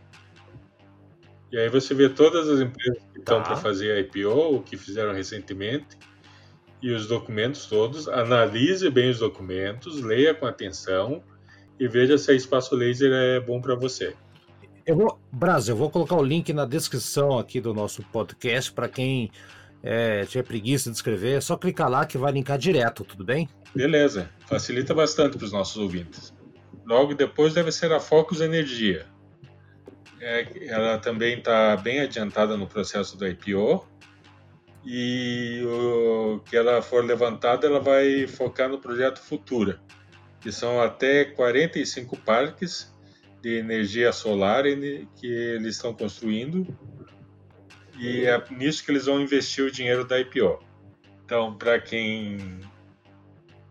E 1.53 1.57
aí 1.57 1.69
você 1.69 1.95
vê 1.95 2.09
todas 2.09 2.49
as 2.49 2.59
empresas 2.59 3.01
que 3.13 3.21
estão 3.21 3.39
tá. 3.39 3.45
para 3.45 3.57
fazer 3.59 3.97
IPO, 4.01 4.29
ou 4.29 4.61
que 4.61 4.77
fizeram 4.77 5.13
recentemente, 5.13 5.87
e 6.83 6.93
os 6.93 7.07
documentos 7.07 7.67
todos. 7.67 8.09
Analise 8.09 8.91
bem 8.91 9.11
os 9.11 9.19
documentos, 9.19 10.01
leia 10.01 10.35
com 10.35 10.47
atenção 10.47 11.23
e 11.79 11.87
veja 11.87 12.19
se 12.19 12.31
a 12.31 12.35
Espaço 12.35 12.75
Laser 12.75 13.13
é 13.13 13.41
bom 13.41 13.61
para 13.61 13.75
você. 13.75 14.15
Eu 14.87 14.97
vou, 14.97 15.21
Brasil, 15.31 15.75
eu 15.75 15.79
vou 15.79 15.91
colocar 15.91 16.17
o 16.17 16.23
link 16.23 16.53
na 16.53 16.65
descrição 16.65 17.39
aqui 17.39 17.61
do 17.61 17.75
nosso 17.75 18.03
podcast 18.05 18.73
para 18.73 18.89
quem 18.89 19.31
é, 19.83 20.25
tiver 20.25 20.43
preguiça 20.43 20.91
de 20.91 20.97
escrever, 20.97 21.37
é 21.37 21.41
só 21.41 21.57
clicar 21.57 21.91
lá 21.91 22.07
que 22.07 22.17
vai 22.17 22.33
linkar 22.33 22.59
direto, 22.59 23.05
tudo 23.05 23.23
bem? 23.23 23.49
Beleza, 23.75 24.31
facilita 24.47 24.95
bastante 24.95 25.37
para 25.37 25.45
os 25.45 25.53
nossos 25.53 25.77
ouvintes. 25.77 26.35
Logo 26.87 27.15
depois 27.15 27.53
deve 27.53 27.71
ser 27.71 27.93
a 27.93 28.01
Focus 28.01 28.41
Energia 28.41 29.07
é, 30.21 30.47
ela 30.67 30.99
também 30.99 31.39
está 31.39 31.77
bem 31.77 32.01
adiantada 32.01 32.57
no 32.57 32.67
processo 32.67 33.17
do 33.17 33.27
IPO 33.27 33.87
e 34.91 35.63
o 35.67 36.41
que 36.47 36.57
ela 36.57 36.81
for 36.81 37.05
levantada, 37.05 37.67
ela 37.67 37.79
vai 37.79 38.27
focar 38.27 38.71
no 38.71 38.79
projeto 38.79 39.21
Futura, 39.21 39.79
que 40.41 40.51
são 40.51 40.81
até 40.81 41.27
45 41.27 42.17
parques 42.17 42.91
de 43.43 43.59
energia 43.59 44.11
solar 44.13 44.65
que 44.65 45.27
eles 45.27 45.77
estão 45.77 45.93
construindo 45.93 46.67
e 47.99 48.25
é 48.25 48.43
nisso 48.51 48.83
que 48.83 48.91
eles 48.91 49.05
vão 49.05 49.21
investir 49.21 49.63
o 49.63 49.71
dinheiro 49.71 50.07
da 50.07 50.19
IPO. 50.21 50.59
Então, 51.23 51.55
para 51.59 51.79
quem 51.79 52.59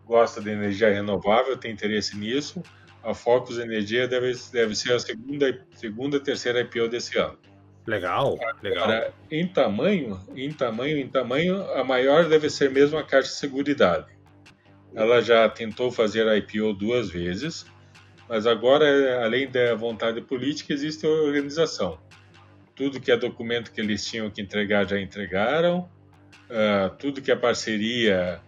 gosta 0.04 0.40
de 0.40 0.50
energia 0.50 0.88
renovável, 0.88 1.56
tem 1.56 1.72
interesse 1.72 2.16
nisso, 2.16 2.62
a 3.02 3.12
Focus 3.12 3.58
Energia 3.58 4.06
deve, 4.06 4.32
deve 4.52 4.76
ser 4.76 4.92
a 4.92 5.00
segunda, 5.00 5.66
segunda, 5.74 6.20
terceira 6.20 6.60
IPO 6.60 6.86
desse 6.86 7.18
ano. 7.18 7.38
Legal, 7.88 8.38
legal. 8.62 8.84
Agora, 8.84 9.14
em 9.30 9.46
tamanho, 9.46 10.20
em 10.36 10.52
tamanho, 10.52 10.98
em 10.98 11.08
tamanho, 11.08 11.62
a 11.72 11.82
maior 11.82 12.28
deve 12.28 12.50
ser 12.50 12.70
mesmo 12.70 12.98
a 12.98 13.02
Caixa 13.02 13.28
de 13.28 13.36
Seguridade. 13.36 14.06
Ela 14.94 15.22
já 15.22 15.48
tentou 15.48 15.90
fazer 15.90 16.28
a 16.28 16.36
IPO 16.36 16.74
duas 16.74 17.08
vezes, 17.08 17.64
mas 18.28 18.46
agora, 18.46 19.24
além 19.24 19.50
da 19.50 19.74
vontade 19.74 20.20
política, 20.20 20.74
existe 20.74 21.06
a 21.06 21.08
organização. 21.08 21.98
Tudo 22.76 23.00
que 23.00 23.10
é 23.10 23.16
documento 23.16 23.72
que 23.72 23.80
eles 23.80 24.04
tinham 24.04 24.30
que 24.30 24.42
entregar 24.42 24.86
já 24.86 25.00
entregaram, 25.00 25.88
uh, 26.50 26.94
tudo 26.98 27.22
que 27.22 27.32
é 27.32 27.36
parceria, 27.36 28.38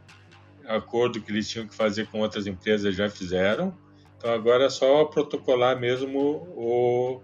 acordo 0.67 1.19
que 1.19 1.33
eles 1.33 1.49
tinham 1.49 1.67
que 1.67 1.75
fazer 1.75 2.07
com 2.09 2.21
outras 2.21 2.47
empresas 2.47 2.95
já 2.95 3.09
fizeram 3.09 3.75
então 4.21 4.35
agora 4.35 4.67
é 4.67 4.69
só 4.69 5.07
protocolar 5.07 5.81
mesmo 5.81 6.47
o 6.55 7.23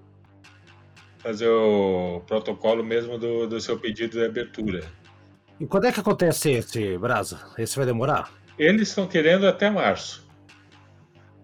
fazer 1.27 1.49
o 1.49 2.21
protocolo 2.27 2.85
mesmo 2.85 3.19
do, 3.19 3.47
do 3.47 3.61
seu 3.61 3.79
pedido 3.79 4.19
de 4.19 4.25
abertura. 4.25 4.85
E 5.59 5.67
quando 5.67 5.87
é 5.87 5.93
que 5.93 5.99
acontece 5.99 6.53
esse, 6.53 6.97
Brasa? 6.99 7.41
Esse 7.59 7.77
vai 7.77 7.85
demorar? 7.85 8.31
Eles 8.57 8.89
estão 8.89 9.07
querendo 9.09 9.47
até 9.47 9.69
março. 9.69 10.25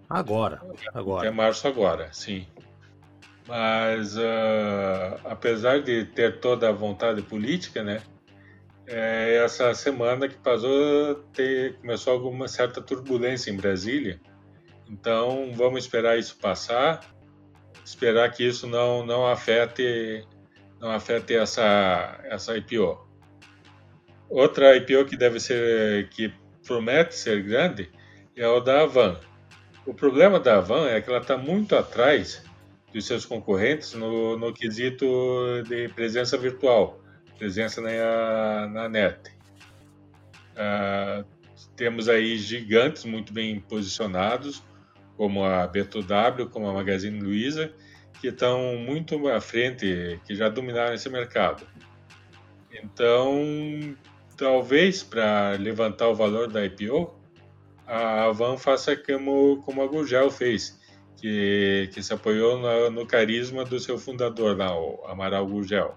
Agora, 0.09 0.61
agora. 0.93 1.27
Até 1.27 1.35
março 1.35 1.67
agora, 1.67 2.09
sim. 2.13 2.47
Mas 3.47 4.15
uh, 4.15 5.19
apesar 5.25 5.81
de 5.81 6.05
ter 6.05 6.39
toda 6.39 6.69
a 6.69 6.71
vontade 6.71 7.21
política, 7.21 7.83
né? 7.83 8.01
É, 8.85 9.35
essa 9.43 9.73
semana 9.73 10.27
que 10.27 10.35
passou 10.35 11.15
ter, 11.33 11.75
começou 11.79 12.13
alguma 12.13 12.47
certa 12.47 12.81
turbulência 12.81 13.51
em 13.51 13.55
Brasília 13.55 14.19
então 14.93 15.51
vamos 15.55 15.85
esperar 15.85 16.17
isso 16.17 16.37
passar, 16.37 17.01
esperar 17.85 18.31
que 18.31 18.43
isso 18.43 18.67
não, 18.67 19.05
não 19.05 19.27
afete 19.27 20.25
não 20.79 20.91
afete 20.91 21.35
essa 21.35 22.19
essa 22.25 22.57
IPO. 22.57 23.07
Outra 24.29 24.75
IPO 24.75 25.05
que 25.05 25.15
deve 25.15 25.39
ser 25.39 26.09
que 26.09 26.33
promete 26.65 27.15
ser 27.15 27.43
grande 27.43 27.91
é 28.35 28.47
o 28.47 28.59
da 28.59 28.81
Avan. 28.81 29.19
O 29.85 29.93
problema 29.93 30.39
da 30.39 30.57
Avan 30.57 30.87
é 30.87 31.01
que 31.01 31.09
ela 31.09 31.19
está 31.19 31.37
muito 31.37 31.75
atrás 31.75 32.43
dos 32.93 33.05
seus 33.05 33.25
concorrentes 33.25 33.93
no, 33.93 34.37
no 34.37 34.53
quesito 34.53 35.05
de 35.67 35.89
presença 35.89 36.37
virtual, 36.37 37.01
presença 37.37 37.81
na, 37.81 38.67
na 38.67 38.89
net. 38.89 39.31
Uh, 40.53 41.25
temos 41.75 42.07
aí 42.07 42.37
gigantes 42.37 43.03
muito 43.03 43.33
bem 43.33 43.59
posicionados, 43.59 44.63
como 45.17 45.43
a 45.43 45.67
B2W, 45.67 46.49
como 46.49 46.67
a 46.67 46.73
Magazine 46.73 47.19
Luiza, 47.19 47.71
que 48.19 48.27
estão 48.29 48.77
muito 48.77 49.27
à 49.27 49.41
frente, 49.41 50.19
que 50.25 50.35
já 50.35 50.49
dominaram 50.49 50.93
esse 50.93 51.09
mercado. 51.09 51.65
Então, 52.71 53.95
talvez 54.37 55.03
para 55.03 55.51
levantar 55.51 56.07
o 56.09 56.15
valor 56.15 56.47
da 56.47 56.65
IPO, 56.65 57.13
a 57.85 58.31
Van 58.31 58.57
faça 58.57 58.95
como, 58.95 59.61
como 59.63 59.81
a 59.81 59.87
Gurgel 59.87 60.31
fez, 60.31 60.79
que, 61.17 61.89
que 61.93 62.01
se 62.01 62.13
apoiou 62.13 62.57
no, 62.59 62.89
no 62.89 63.05
carisma 63.05 63.63
do 63.63 63.79
seu 63.79 63.97
fundador, 63.97 64.57
lá, 64.57 64.77
o 64.77 65.05
Amaral 65.05 65.45
Gurgel. 65.45 65.95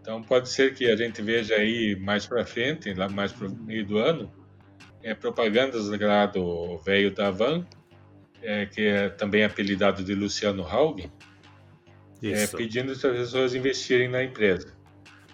Então, 0.00 0.22
pode 0.22 0.48
ser 0.48 0.74
que 0.74 0.86
a 0.86 0.96
gente 0.96 1.20
veja 1.20 1.56
aí 1.56 1.96
mais 1.96 2.26
para 2.26 2.46
frente, 2.46 2.94
lá 2.94 3.08
mais 3.08 3.32
para 3.32 3.48
o 3.48 3.56
meio 3.56 3.84
do 3.84 3.98
ano, 3.98 4.32
é, 5.02 5.14
propagandas 5.14 5.88
lá 5.88 6.26
do 6.26 6.78
velho 6.78 7.12
da 7.12 7.30
Van, 7.30 7.66
é, 8.42 8.66
que 8.66 8.86
é 8.86 9.08
também 9.08 9.44
apelidado 9.44 10.02
de 10.04 10.14
Luciano 10.14 10.66
Haug, 10.66 11.10
é, 12.22 12.46
pedindo 12.46 12.92
as 12.92 12.98
pessoas 12.98 13.54
investirem 13.54 14.08
na 14.08 14.22
empresa. 14.24 14.74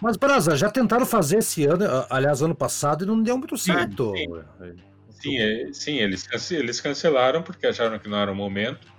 Mas, 0.01 0.17
Brasa, 0.17 0.55
já 0.55 0.69
tentaram 0.69 1.05
fazer 1.05 1.37
esse 1.37 1.65
ano, 1.65 1.85
aliás, 2.09 2.41
ano 2.41 2.55
passado, 2.55 3.03
e 3.03 3.07
não 3.07 3.21
deu 3.21 3.37
muito 3.37 3.57
certo. 3.57 4.13
Sim, 4.15 4.27
sim. 4.59 4.75
sim, 5.09 5.37
é, 5.37 5.73
sim 5.73 5.95
eles, 5.99 6.51
eles 6.51 6.81
cancelaram 6.81 7.41
porque 7.41 7.67
acharam 7.67 7.97
que 7.97 8.09
não 8.09 8.17
era 8.17 8.31
o 8.31 8.35
momento 8.35 8.91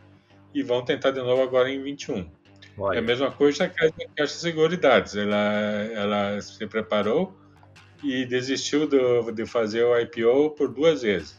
e 0.54 0.62
vão 0.62 0.84
tentar 0.84 1.10
de 1.10 1.20
novo 1.20 1.42
agora 1.42 1.70
em 1.70 1.82
21. 1.82 2.30
Olha. 2.78 2.96
É 2.96 2.98
a 3.00 3.02
mesma 3.02 3.30
coisa 3.30 3.68
que 3.68 3.84
a 3.84 3.90
Caixa 3.90 4.34
de 4.34 4.40
Seguridades. 4.40 5.14
Ela, 5.14 5.36
ela 5.92 6.40
se 6.40 6.66
preparou 6.66 7.36
e 8.02 8.24
desistiu 8.24 8.86
do, 8.86 9.30
de 9.30 9.46
fazer 9.46 9.84
o 9.84 9.98
IPO 9.98 10.50
por 10.50 10.68
duas 10.68 11.02
vezes. 11.02 11.38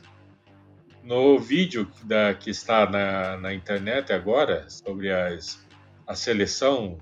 No 1.06 1.38
vídeo 1.38 1.88
da, 2.04 2.34
que 2.34 2.50
está 2.50 2.90
na, 2.90 3.38
na 3.38 3.54
internet 3.54 4.12
agora, 4.12 4.68
sobre 4.68 5.12
as, 5.12 5.64
a 6.08 6.16
seleção 6.16 6.98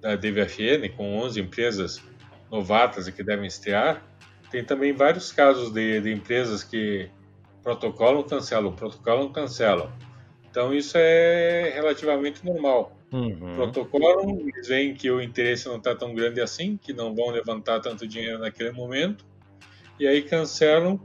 da 0.00 0.16
DVFN, 0.16 0.88
com 0.96 1.16
11 1.18 1.40
empresas 1.40 2.02
novatas 2.50 3.06
e 3.06 3.12
que 3.12 3.22
devem 3.22 3.46
estrear, 3.46 4.02
tem 4.50 4.64
também 4.64 4.92
vários 4.92 5.30
casos 5.30 5.70
de, 5.70 6.00
de 6.00 6.12
empresas 6.12 6.64
que 6.64 7.08
protocolam, 7.62 8.24
cancelam, 8.24 8.72
protocolam, 8.74 9.32
cancelam. 9.32 9.92
Então 10.50 10.74
isso 10.74 10.98
é 10.98 11.70
relativamente 11.74 12.44
normal. 12.44 12.92
Uhum. 13.12 13.54
Protocolam, 13.54 14.40
eles 14.40 14.66
veem 14.66 14.94
que 14.94 15.08
o 15.12 15.22
interesse 15.22 15.68
não 15.68 15.76
está 15.76 15.94
tão 15.94 16.12
grande 16.12 16.40
assim, 16.40 16.76
que 16.76 16.92
não 16.92 17.14
vão 17.14 17.30
levantar 17.30 17.78
tanto 17.78 18.04
dinheiro 18.04 18.40
naquele 18.40 18.72
momento, 18.72 19.24
e 20.00 20.08
aí 20.08 20.22
cancelam 20.22 21.00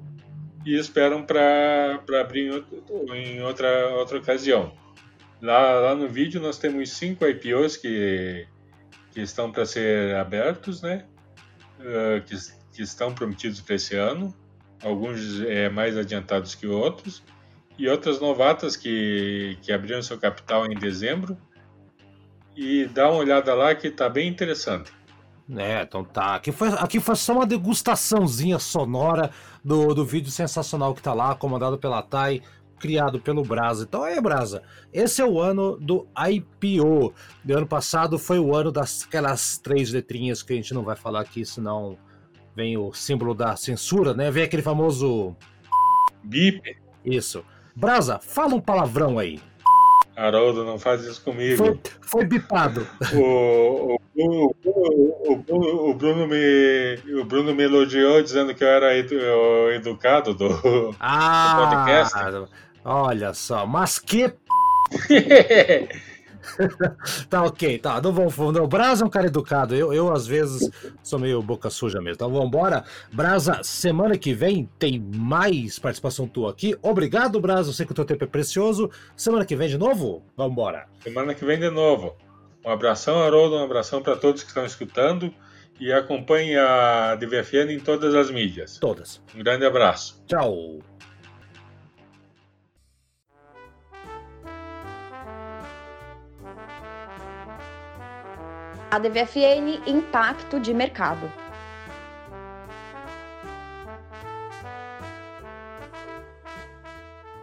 e 0.65 0.77
esperam 0.77 1.23
para 1.23 1.99
abrir 2.21 2.51
em, 3.13 3.41
outra, 3.41 3.89
outra 3.89 4.17
ocasião. 4.17 4.73
Lá, 5.41 5.79
lá 5.79 5.95
no 5.95 6.07
vídeo 6.07 6.41
nós 6.41 6.57
temos 6.57 6.91
cinco 6.91 7.25
IPOs 7.25 7.75
que, 7.75 8.47
que 9.11 9.21
estão 9.21 9.51
para 9.51 9.65
ser 9.65 10.15
abertos, 10.15 10.81
né? 10.81 11.05
Uh, 11.79 12.23
que, 12.23 12.35
que 12.73 12.81
estão 12.81 13.13
prometidos 13.13 13.59
para 13.59 13.75
esse 13.75 13.95
ano, 13.95 14.33
alguns 14.81 15.41
é, 15.41 15.69
mais 15.69 15.97
adiantados 15.97 16.55
que 16.55 16.65
outros, 16.65 17.23
e 17.77 17.89
outras 17.89 18.19
novatas 18.19 18.77
que, 18.77 19.57
que 19.61 19.71
abriram 19.71 20.01
seu 20.01 20.17
capital 20.17 20.65
em 20.65 20.75
dezembro. 20.75 21.37
E 22.55 22.85
dá 22.85 23.09
uma 23.09 23.19
olhada 23.19 23.53
lá 23.55 23.73
que 23.73 23.87
está 23.87 24.07
bem 24.07 24.27
interessante. 24.27 24.93
É, 25.57 25.81
então 25.81 26.03
tá. 26.03 26.35
Aqui 26.35 26.51
foi, 26.51 26.69
aqui 26.69 26.99
foi 26.99 27.15
só 27.15 27.33
uma 27.33 27.45
degustaçãozinha 27.45 28.57
sonora 28.59 29.31
do, 29.63 29.93
do 29.93 30.05
vídeo 30.05 30.31
sensacional 30.31 30.93
que 30.93 31.01
tá 31.01 31.13
lá, 31.13 31.35
comandado 31.35 31.77
pela 31.77 32.01
Thay, 32.01 32.41
criado 32.79 33.19
pelo 33.19 33.43
Brasa. 33.43 33.83
Então 33.83 34.03
aí, 34.03 34.19
Brasa, 34.21 34.63
esse 34.91 35.21
é 35.21 35.25
o 35.25 35.39
ano 35.39 35.77
do 35.77 36.07
IPO. 36.17 37.13
Do 37.43 37.57
ano 37.57 37.67
passado 37.67 38.17
foi 38.17 38.39
o 38.39 38.55
ano 38.55 38.71
das 38.71 39.03
aquelas 39.03 39.57
três 39.57 39.91
letrinhas 39.91 40.41
que 40.41 40.53
a 40.53 40.55
gente 40.55 40.73
não 40.73 40.83
vai 40.83 40.95
falar 40.95 41.21
aqui, 41.21 41.45
senão 41.45 41.97
vem 42.55 42.77
o 42.77 42.93
símbolo 42.93 43.33
da 43.33 43.55
censura, 43.55 44.13
né? 44.13 44.31
Vem 44.31 44.43
aquele 44.43 44.61
famoso. 44.61 45.35
Bip. 46.23 46.77
Isso. 47.03 47.43
Brasa, 47.75 48.19
fala 48.19 48.55
um 48.55 48.61
palavrão 48.61 49.19
aí. 49.19 49.41
Haroldo, 50.15 50.63
não 50.63 50.77
faz 50.77 51.03
isso 51.03 51.21
comigo. 51.21 51.57
Foi, 51.57 51.79
foi 52.01 52.25
bipado. 52.25 52.87
O, 53.13 53.99
o, 54.15 54.55
o, 54.63 55.89
o, 55.89 55.93
Bruno 55.93 56.27
me, 56.27 57.19
o 57.19 57.25
Bruno 57.25 57.53
me 57.53 57.63
elogiou 57.63 58.21
dizendo 58.21 58.53
que 58.53 58.63
eu 58.63 58.67
era 58.67 58.95
edu, 58.95 59.15
educado 59.71 60.33
do, 60.33 60.95
ah, 60.99 61.55
do 61.55 61.69
podcast. 61.69 62.49
Olha 62.85 63.33
só, 63.33 63.65
mas 63.65 63.97
que. 63.97 64.31
tá 67.29 67.43
ok, 67.43 67.77
tá. 67.79 68.01
Não 68.01 68.11
vamos. 68.11 68.35
Não, 68.37 68.67
Brasa 68.67 69.03
é 69.03 69.07
um 69.07 69.09
cara 69.09 69.27
educado. 69.27 69.75
Eu, 69.75 69.93
eu, 69.93 70.11
às 70.11 70.27
vezes, 70.27 70.69
sou 71.01 71.19
meio 71.19 71.41
boca 71.41 71.69
suja 71.69 71.99
mesmo. 71.99 72.15
Então 72.15 72.31
vamos 72.31 72.47
embora. 72.47 72.83
Brasa, 73.11 73.61
semana 73.63 74.17
que 74.17 74.33
vem 74.33 74.69
tem 74.77 74.99
mais 74.99 75.79
participação 75.79 76.27
tua 76.27 76.51
aqui. 76.51 76.75
Obrigado, 76.81 77.39
Brasa. 77.39 77.69
Eu 77.69 77.73
sei 77.73 77.85
que 77.85 77.91
o 77.91 77.95
teu 77.95 78.05
tempo 78.05 78.23
é 78.23 78.27
precioso. 78.27 78.89
Semana 79.15 79.45
que 79.45 79.55
vem 79.55 79.69
de 79.69 79.77
novo? 79.77 80.23
Vamos 80.35 80.53
embora. 80.53 80.87
Semana 81.01 81.33
que 81.33 81.45
vem 81.45 81.59
de 81.59 81.69
novo. 81.69 82.15
Um 82.65 82.69
abração, 82.69 83.21
Haroldo. 83.21 83.55
Um 83.55 83.63
abração 83.63 84.01
para 84.01 84.15
todos 84.15 84.41
que 84.41 84.49
estão 84.49 84.65
escutando. 84.65 85.33
E 85.79 85.91
acompanhe 85.91 86.55
a 86.55 87.15
DVFN 87.15 87.71
em 87.71 87.79
todas 87.79 88.13
as 88.13 88.29
mídias. 88.29 88.77
Todas. 88.77 89.21
Um 89.35 89.39
grande 89.39 89.65
abraço. 89.65 90.23
Tchau. 90.27 90.79
A 98.93 98.99
DVFN 98.99 99.81
Impacto 99.87 100.59
de 100.59 100.71
Mercado. 100.71 101.27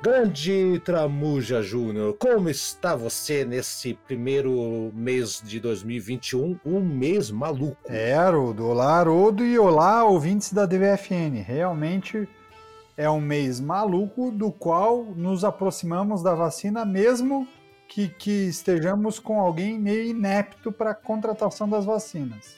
Grande 0.01 0.81
Tramuja 0.85 1.61
Júnior, 1.61 2.15
como 2.21 2.49
está 2.49 2.95
você 2.95 3.45
nesse 3.45 3.95
primeiro 3.95 4.93
mês 4.95 5.43
de 5.45 5.59
2021? 5.59 6.61
Um 6.65 6.79
mês 6.79 7.33
maluco. 7.33 7.79
É, 7.85 8.15
Haroldo. 8.15 8.69
Olá, 8.69 9.01
Haroldo, 9.01 9.45
e 9.45 9.59
olá, 9.59 10.05
ouvintes 10.05 10.53
da 10.53 10.67
DVFN. 10.67 11.43
Realmente 11.45 12.29
é 12.97 13.11
um 13.11 13.21
mês 13.21 13.59
maluco 13.59 14.31
do 14.31 14.53
qual 14.53 15.05
nos 15.17 15.43
aproximamos 15.43 16.23
da 16.23 16.33
vacina 16.33 16.85
mesmo 16.85 17.49
que, 17.91 18.09
que 18.09 18.31
estejamos 18.47 19.19
com 19.19 19.41
alguém 19.41 19.77
meio 19.77 20.05
inepto 20.05 20.71
para 20.71 20.93
a 20.93 20.95
contratação 20.95 21.69
das 21.69 21.85
vacinas. 21.85 22.57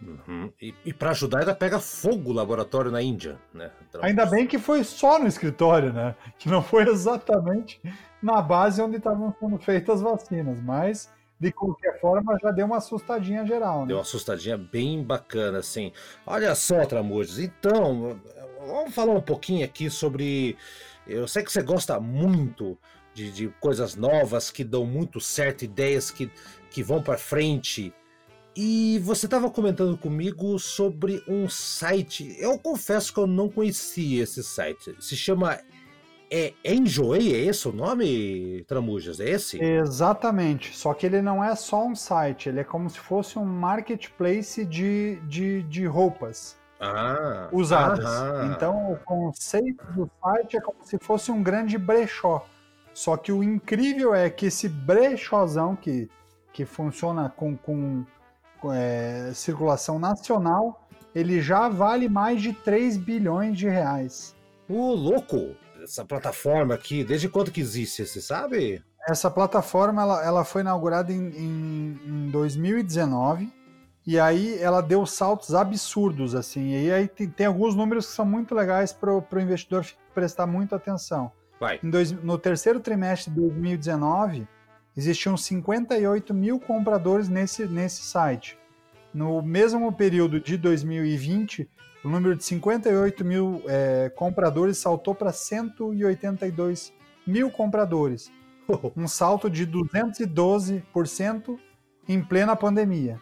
Uhum. 0.00 0.50
E, 0.60 0.74
e 0.82 0.94
para 0.94 1.10
ajudar, 1.10 1.40
ainda 1.40 1.54
pega 1.54 1.78
fogo 1.78 2.30
o 2.30 2.32
laboratório 2.32 2.90
na 2.90 3.02
Índia, 3.02 3.38
né? 3.52 3.70
Então, 3.86 4.02
ainda 4.02 4.24
bem 4.24 4.46
que 4.46 4.58
foi 4.58 4.82
só 4.82 5.18
no 5.18 5.26
escritório, 5.26 5.92
né? 5.92 6.14
Que 6.38 6.48
não 6.48 6.62
foi 6.62 6.88
exatamente 6.88 7.78
na 8.22 8.40
base 8.40 8.80
onde 8.80 8.96
estavam 8.96 9.34
sendo 9.38 9.58
feitas 9.58 9.96
as 9.96 10.00
vacinas, 10.00 10.58
mas 10.62 11.12
de 11.38 11.52
qualquer 11.52 12.00
forma 12.00 12.38
já 12.42 12.50
deu 12.50 12.64
uma 12.64 12.78
assustadinha 12.78 13.44
geral, 13.46 13.82
né? 13.82 13.88
Deu 13.88 13.96
uma 13.98 14.02
assustadinha 14.02 14.56
bem 14.56 15.04
bacana, 15.04 15.58
assim. 15.58 15.92
Olha 16.26 16.54
só, 16.54 16.86
Tramujas, 16.86 17.38
então, 17.38 18.18
vamos 18.66 18.94
falar 18.94 19.12
um 19.12 19.20
pouquinho 19.20 19.66
aqui 19.66 19.90
sobre. 19.90 20.56
Eu 21.06 21.28
sei 21.28 21.42
que 21.42 21.52
você 21.52 21.62
gosta 21.62 22.00
muito 22.00 22.78
de, 23.14 23.30
de 23.30 23.48
coisas 23.60 23.94
novas 23.94 24.50
que 24.50 24.64
dão 24.64 24.84
muito 24.84 25.20
certo, 25.20 25.64
ideias 25.64 26.10
que, 26.10 26.30
que 26.70 26.82
vão 26.82 27.02
para 27.02 27.16
frente. 27.16 27.94
E 28.56 29.00
você 29.02 29.26
estava 29.26 29.50
comentando 29.50 29.96
comigo 29.96 30.58
sobre 30.58 31.22
um 31.26 31.48
site. 31.48 32.36
Eu 32.38 32.58
confesso 32.58 33.12
que 33.12 33.18
eu 33.18 33.26
não 33.26 33.48
conhecia 33.48 34.22
esse 34.22 34.42
site. 34.44 34.94
Se 35.00 35.16
chama 35.16 35.58
é 36.30 36.52
Enjoy, 36.64 37.32
é 37.32 37.38
esse 37.38 37.68
o 37.68 37.72
nome, 37.72 38.64
Tramujas? 38.66 39.20
É 39.20 39.28
esse? 39.30 39.62
Exatamente. 39.62 40.76
Só 40.76 40.92
que 40.94 41.06
ele 41.06 41.22
não 41.22 41.42
é 41.42 41.54
só 41.54 41.86
um 41.86 41.94
site, 41.94 42.48
ele 42.48 42.60
é 42.60 42.64
como 42.64 42.90
se 42.90 42.98
fosse 42.98 43.38
um 43.38 43.44
marketplace 43.44 44.64
de, 44.64 45.20
de, 45.28 45.62
de 45.64 45.86
roupas 45.86 46.58
ah, 46.80 47.48
usadas. 47.52 48.04
Aham. 48.04 48.52
Então 48.52 48.92
o 48.92 48.96
conceito 48.96 49.84
do 49.92 50.10
site 50.22 50.56
é 50.56 50.60
como 50.60 50.78
se 50.82 50.98
fosse 50.98 51.30
um 51.30 51.42
grande 51.42 51.78
brechó. 51.78 52.44
Só 52.94 53.16
que 53.16 53.32
o 53.32 53.42
incrível 53.42 54.14
é 54.14 54.30
que 54.30 54.46
esse 54.46 54.68
brechozão 54.68 55.74
que, 55.74 56.08
que 56.52 56.64
funciona 56.64 57.28
com, 57.28 57.56
com, 57.56 58.06
com 58.60 58.72
é, 58.72 59.32
circulação 59.34 59.98
nacional, 59.98 60.86
ele 61.12 61.42
já 61.42 61.68
vale 61.68 62.08
mais 62.08 62.40
de 62.40 62.52
3 62.52 62.96
bilhões 62.96 63.58
de 63.58 63.68
reais. 63.68 64.34
Ô, 64.68 64.94
louco! 64.94 65.56
Essa 65.82 66.04
plataforma 66.04 66.74
aqui, 66.74 67.04
desde 67.04 67.28
quando 67.28 67.50
que 67.50 67.60
existe, 67.60 68.06
você 68.06 68.20
sabe? 68.20 68.82
Essa 69.06 69.30
plataforma 69.30 70.00
ela, 70.00 70.24
ela 70.24 70.44
foi 70.44 70.62
inaugurada 70.62 71.12
em, 71.12 71.28
em, 71.28 72.00
em 72.06 72.30
2019 72.30 73.52
e 74.06 74.18
aí 74.18 74.58
ela 74.58 74.80
deu 74.80 75.04
saltos 75.04 75.54
absurdos 75.54 76.34
assim. 76.34 76.70
E 76.70 76.90
aí 76.90 77.08
tem, 77.08 77.28
tem 77.28 77.46
alguns 77.46 77.74
números 77.74 78.06
que 78.06 78.12
são 78.12 78.24
muito 78.24 78.54
legais 78.54 78.92
para 78.92 79.12
o 79.12 79.40
investidor 79.40 79.84
prestar 80.14 80.46
muita 80.46 80.76
atenção. 80.76 81.30
Vai. 81.58 81.78
Dois, 81.82 82.12
no 82.12 82.38
terceiro 82.38 82.80
trimestre 82.80 83.32
de 83.32 83.40
2019, 83.40 84.46
existiam 84.96 85.36
58 85.36 86.32
mil 86.34 86.58
compradores 86.58 87.28
nesse, 87.28 87.66
nesse 87.66 88.02
site. 88.02 88.58
No 89.12 89.42
mesmo 89.42 89.92
período 89.92 90.40
de 90.40 90.56
2020, 90.56 91.68
o 92.04 92.08
número 92.08 92.36
de 92.36 92.44
58 92.44 93.24
mil 93.24 93.62
é, 93.66 94.10
compradores 94.14 94.78
saltou 94.78 95.14
para 95.14 95.32
182 95.32 96.92
mil 97.26 97.50
compradores. 97.50 98.30
Um 98.96 99.06
salto 99.06 99.50
de 99.50 99.66
212% 99.66 101.58
em 102.08 102.22
plena 102.22 102.56
pandemia. 102.56 103.20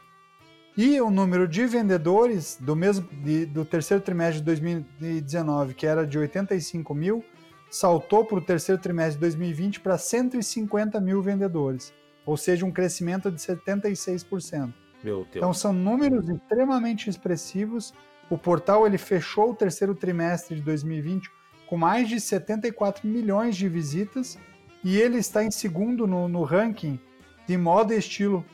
E 0.76 1.00
o 1.00 1.10
número 1.10 1.46
de 1.46 1.66
vendedores 1.66 2.56
do 2.60 2.74
mesmo 2.74 3.08
de, 3.22 3.44
do 3.44 3.64
terceiro 3.64 4.02
trimestre 4.02 4.38
de 4.38 4.44
2019, 4.44 5.74
que 5.74 5.86
era 5.86 6.06
de 6.06 6.18
85 6.18 6.94
mil, 6.94 7.24
saltou 7.72 8.22
para 8.22 8.36
o 8.36 8.44
terceiro 8.44 8.78
trimestre 8.78 9.14
de 9.14 9.20
2020 9.20 9.80
para 9.80 9.96
150 9.96 11.00
mil 11.00 11.22
vendedores, 11.22 11.90
ou 12.26 12.36
seja, 12.36 12.66
um 12.66 12.70
crescimento 12.70 13.30
de 13.30 13.40
76%. 13.40 14.74
Meu 15.02 15.20
Deus. 15.24 15.28
Então 15.34 15.54
são 15.54 15.72
números 15.72 16.28
extremamente 16.28 17.08
expressivos. 17.08 17.94
O 18.28 18.36
portal 18.36 18.86
ele 18.86 18.98
fechou 18.98 19.50
o 19.50 19.54
terceiro 19.54 19.94
trimestre 19.94 20.56
de 20.56 20.62
2020 20.62 21.30
com 21.66 21.78
mais 21.78 22.10
de 22.10 22.20
74 22.20 23.08
milhões 23.08 23.56
de 23.56 23.66
visitas 23.70 24.38
e 24.84 24.98
ele 24.98 25.16
está 25.16 25.42
em 25.42 25.50
segundo 25.50 26.06
no, 26.06 26.28
no 26.28 26.42
ranking 26.42 27.00
de 27.46 27.56
moda 27.56 27.94
e 27.94 27.98
estilo 27.98 28.44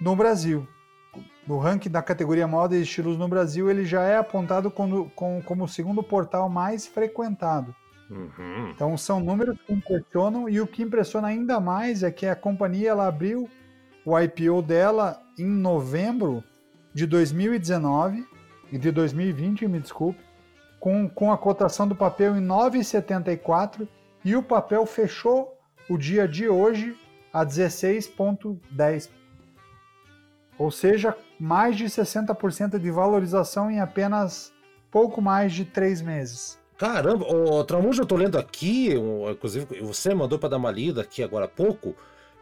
no 0.00 0.16
Brasil. 0.16 0.66
No 1.46 1.58
ranking 1.58 1.90
da 1.90 2.00
categoria 2.00 2.46
moda 2.46 2.74
e 2.74 2.82
estilos 2.82 3.18
no 3.18 3.28
Brasil, 3.28 3.70
ele 3.70 3.84
já 3.84 4.04
é 4.04 4.16
apontado 4.16 4.70
como, 4.70 5.10
como, 5.10 5.42
como 5.42 5.64
o 5.64 5.68
segundo 5.68 6.02
portal 6.02 6.48
mais 6.48 6.86
frequentado. 6.86 7.76
Uhum. 8.12 8.70
Então 8.70 8.96
são 8.96 9.20
números 9.20 9.58
que 9.66 9.72
impressionam 9.72 10.48
e 10.48 10.60
o 10.60 10.66
que 10.66 10.82
impressiona 10.82 11.28
ainda 11.28 11.58
mais 11.58 12.02
é 12.02 12.10
que 12.10 12.26
a 12.26 12.36
companhia 12.36 12.90
ela 12.90 13.06
abriu 13.06 13.48
o 14.04 14.18
IPO 14.18 14.60
dela 14.62 15.20
em 15.38 15.48
novembro 15.48 16.44
de 16.92 17.06
2019 17.06 18.26
e 18.70 18.78
de 18.78 18.90
2020, 18.90 19.66
me 19.66 19.80
desculpe, 19.80 20.20
com, 20.78 21.08
com 21.08 21.32
a 21.32 21.38
cotação 21.38 21.88
do 21.88 21.94
papel 21.94 22.36
em 22.36 22.46
9,74 22.46 23.88
e 24.24 24.36
o 24.36 24.42
papel 24.42 24.84
fechou 24.84 25.56
o 25.88 25.96
dia 25.96 26.28
de 26.28 26.48
hoje 26.48 26.96
a 27.32 27.46
16,10. 27.46 29.08
Ou 30.58 30.70
seja, 30.70 31.16
mais 31.40 31.76
de 31.76 31.84
60% 31.86 32.78
de 32.78 32.90
valorização 32.90 33.70
em 33.70 33.80
apenas 33.80 34.52
pouco 34.90 35.22
mais 35.22 35.52
de 35.52 35.64
três 35.64 36.02
meses. 36.02 36.61
Caramba, 36.78 37.26
o 37.26 37.62
Tramujo, 37.64 38.02
eu 38.02 38.06
tô 38.06 38.16
lendo 38.16 38.38
aqui, 38.38 38.90
inclusive 39.30 39.80
você 39.80 40.14
mandou 40.14 40.38
para 40.38 40.50
dar 40.50 40.56
uma 40.56 40.70
lida 40.70 41.02
aqui 41.02 41.22
agora 41.22 41.44
há 41.44 41.48
pouco. 41.48 41.94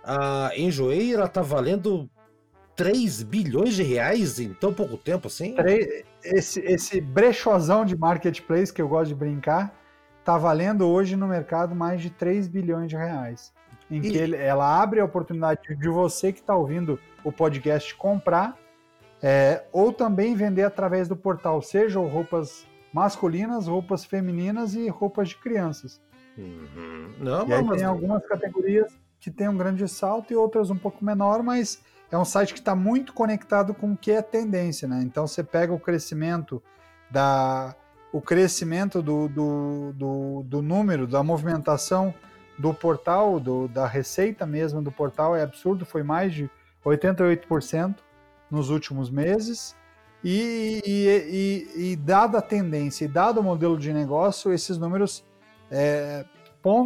A 0.02 0.50
Enjoeira 0.56 1.28
tá 1.28 1.42
valendo 1.42 2.08
3 2.74 3.22
bilhões 3.22 3.74
de 3.74 3.82
reais 3.82 4.40
em 4.40 4.54
tão 4.54 4.72
pouco 4.72 4.96
tempo 4.96 5.26
assim? 5.28 5.54
Esse, 6.24 6.60
esse 6.60 7.00
brechozão 7.00 7.84
de 7.84 7.96
marketplace 7.96 8.72
que 8.72 8.80
eu 8.80 8.88
gosto 8.88 9.08
de 9.08 9.14
brincar 9.14 9.74
tá 10.24 10.38
valendo 10.38 10.88
hoje 10.88 11.16
no 11.16 11.26
mercado 11.26 11.74
mais 11.74 12.00
de 12.00 12.10
3 12.10 12.48
bilhões 12.48 12.88
de 12.88 12.96
reais. 12.96 13.52
Em 13.90 13.98
e... 13.98 14.00
que 14.00 14.16
ele, 14.16 14.36
ela 14.36 14.80
abre 14.80 15.00
a 15.00 15.04
oportunidade 15.04 15.60
de 15.76 15.88
você 15.88 16.32
que 16.32 16.40
está 16.40 16.54
ouvindo 16.56 16.98
o 17.24 17.30
podcast 17.30 17.94
comprar 17.94 18.56
é, 19.22 19.64
ou 19.72 19.92
também 19.92 20.34
vender 20.34 20.62
através 20.62 21.06
do 21.06 21.16
portal, 21.16 21.60
sejam 21.60 22.06
roupas 22.06 22.66
masculinas, 22.92 23.66
roupas 23.66 24.04
femininas 24.04 24.74
e 24.74 24.88
roupas 24.88 25.30
de 25.30 25.36
crianças. 25.36 26.00
Uhum. 26.36 27.14
Não, 27.18 27.48
e 27.48 27.52
aí 27.52 27.62
mas... 27.62 27.76
tem 27.78 27.86
algumas 27.86 28.26
categorias 28.26 28.92
que 29.18 29.30
tem 29.30 29.48
um 29.48 29.56
grande 29.56 29.86
salto 29.88 30.32
e 30.32 30.36
outras 30.36 30.70
um 30.70 30.76
pouco 30.76 31.04
menor, 31.04 31.42
mas 31.42 31.82
é 32.10 32.16
um 32.16 32.24
site 32.24 32.52
que 32.52 32.58
está 32.58 32.74
muito 32.74 33.12
conectado 33.12 33.74
com 33.74 33.92
o 33.92 33.96
que 33.96 34.10
é 34.10 34.22
tendência, 34.22 34.88
né? 34.88 35.00
Então 35.04 35.26
você 35.26 35.44
pega 35.44 35.72
o 35.72 35.78
crescimento 35.78 36.62
da 37.10 37.74
o 38.12 38.20
crescimento 38.20 39.00
do, 39.00 39.28
do, 39.28 39.92
do, 39.92 40.42
do 40.44 40.62
número, 40.62 41.06
da 41.06 41.22
movimentação 41.22 42.12
do 42.58 42.74
portal, 42.74 43.38
do, 43.38 43.68
da 43.68 43.86
receita 43.86 44.44
mesmo 44.44 44.82
do 44.82 44.90
portal 44.90 45.36
é 45.36 45.42
absurdo, 45.42 45.86
foi 45.86 46.02
mais 46.02 46.34
de 46.34 46.50
88% 46.84 47.94
nos 48.50 48.68
últimos 48.68 49.08
meses. 49.08 49.76
E, 50.22 50.82
e, 50.84 51.76
e, 51.76 51.92
e, 51.92 51.96
dada 51.96 52.38
a 52.38 52.42
tendência 52.42 53.04
e 53.04 53.08
dado 53.08 53.40
o 53.40 53.42
modelo 53.42 53.78
de 53.78 53.92
negócio, 53.92 54.52
esses 54.52 54.76
números 54.76 55.24
é, 55.70 56.24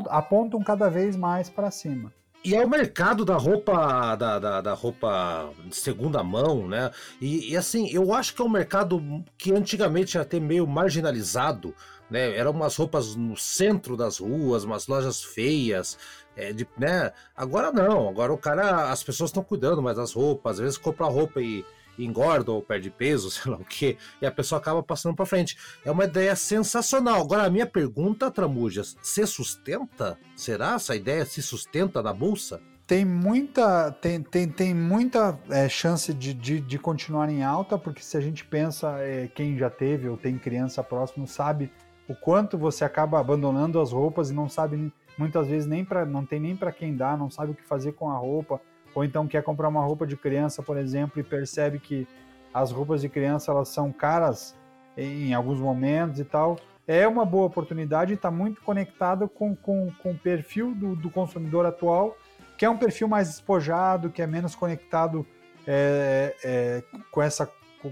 apontam 0.08 0.62
cada 0.62 0.88
vez 0.88 1.16
mais 1.16 1.50
para 1.50 1.70
cima. 1.70 2.12
E 2.44 2.54
é 2.54 2.62
o 2.62 2.68
mercado 2.68 3.24
da 3.24 3.36
roupa 3.36 4.14
da, 4.16 4.38
da, 4.38 4.60
da, 4.60 4.74
roupa 4.74 5.50
de 5.64 5.74
segunda 5.74 6.22
mão, 6.22 6.68
né? 6.68 6.90
E, 7.18 7.52
e, 7.52 7.56
assim, 7.56 7.88
eu 7.90 8.12
acho 8.12 8.34
que 8.34 8.42
é 8.42 8.44
um 8.44 8.50
mercado 8.50 9.02
que 9.38 9.50
antigamente 9.50 10.18
era 10.18 10.26
até 10.26 10.38
meio 10.38 10.66
marginalizado, 10.66 11.74
né? 12.10 12.36
Eram 12.36 12.50
umas 12.50 12.76
roupas 12.76 13.16
no 13.16 13.34
centro 13.34 13.96
das 13.96 14.18
ruas, 14.18 14.62
umas 14.62 14.86
lojas 14.86 15.24
feias, 15.24 15.98
é, 16.36 16.52
de, 16.52 16.68
né? 16.76 17.12
Agora 17.34 17.72
não, 17.72 18.10
agora 18.10 18.30
o 18.30 18.36
cara, 18.36 18.90
as 18.90 19.02
pessoas 19.02 19.30
estão 19.30 19.42
cuidando 19.42 19.80
mais 19.80 19.96
das 19.96 20.12
roupas, 20.12 20.56
às 20.56 20.58
vezes 20.58 20.76
compra 20.76 21.06
roupa 21.06 21.40
e 21.40 21.64
engorda 21.98 22.52
ou 22.52 22.62
perde 22.62 22.90
peso, 22.90 23.30
sei 23.32 23.50
lá 23.50 23.58
o 23.58 23.64
que, 23.64 23.96
e 24.20 24.26
a 24.26 24.32
pessoa 24.32 24.60
acaba 24.60 24.82
passando 24.82 25.14
para 25.14 25.26
frente. 25.26 25.56
É 25.84 25.90
uma 25.90 26.04
ideia 26.04 26.34
sensacional. 26.36 27.20
Agora, 27.20 27.44
a 27.44 27.50
minha 27.50 27.66
pergunta, 27.66 28.30
Tramujas, 28.30 28.96
se 29.02 29.26
sustenta? 29.26 30.18
Será 30.36 30.74
essa 30.74 30.94
ideia 30.94 31.24
se 31.24 31.42
sustenta 31.42 32.02
na 32.02 32.12
bolsa? 32.12 32.60
Tem 32.86 33.02
muita, 33.02 33.90
tem, 33.92 34.22
tem, 34.22 34.46
tem 34.46 34.74
muita 34.74 35.38
é, 35.48 35.68
chance 35.70 36.12
de, 36.12 36.34
de, 36.34 36.60
de, 36.60 36.78
continuar 36.78 37.30
em 37.30 37.42
alta, 37.42 37.78
porque 37.78 38.02
se 38.02 38.14
a 38.14 38.20
gente 38.20 38.44
pensa, 38.44 38.98
é, 38.98 39.26
quem 39.28 39.56
já 39.56 39.70
teve 39.70 40.06
ou 40.06 40.18
tem 40.18 40.36
criança 40.36 40.82
próximo 40.82 41.26
sabe 41.26 41.72
o 42.06 42.14
quanto 42.14 42.58
você 42.58 42.84
acaba 42.84 43.18
abandonando 43.18 43.80
as 43.80 43.90
roupas 43.90 44.28
e 44.30 44.34
não 44.34 44.50
sabe 44.50 44.92
muitas 45.16 45.48
vezes 45.48 45.66
nem 45.66 45.82
para 45.82 46.04
não 46.04 46.26
tem 46.26 46.38
nem 46.38 46.54
para 46.54 46.72
quem 46.72 46.94
dar, 46.94 47.16
não 47.16 47.30
sabe 47.30 47.52
o 47.52 47.54
que 47.54 47.64
fazer 47.64 47.92
com 47.92 48.10
a 48.10 48.18
roupa 48.18 48.60
ou 48.94 49.04
então 49.04 49.26
quer 49.26 49.42
comprar 49.42 49.68
uma 49.68 49.84
roupa 49.84 50.06
de 50.06 50.16
criança, 50.16 50.62
por 50.62 50.76
exemplo, 50.76 51.20
e 51.20 51.22
percebe 51.22 51.78
que 51.78 52.06
as 52.52 52.70
roupas 52.70 53.00
de 53.00 53.08
criança 53.08 53.50
elas 53.50 53.68
são 53.68 53.92
caras 53.92 54.56
em 54.96 55.34
alguns 55.34 55.58
momentos 55.58 56.20
e 56.20 56.24
tal, 56.24 56.56
é 56.86 57.06
uma 57.08 57.24
boa 57.24 57.46
oportunidade 57.46 58.12
e 58.12 58.14
está 58.14 58.30
muito 58.30 58.60
conectado 58.60 59.28
com, 59.28 59.56
com, 59.56 59.90
com 60.02 60.12
o 60.12 60.18
perfil 60.18 60.74
do, 60.74 60.94
do, 60.94 61.10
consumidor 61.10 61.64
atual, 61.64 62.16
que 62.58 62.64
é 62.64 62.70
um 62.70 62.76
perfil 62.76 63.08
mais 63.08 63.28
despojado, 63.28 64.10
que 64.10 64.22
é 64.22 64.26
menos 64.26 64.54
conectado 64.54 65.26
é, 65.66 66.36
é, 66.44 66.82
com 67.10 67.22
essa. 67.22 67.50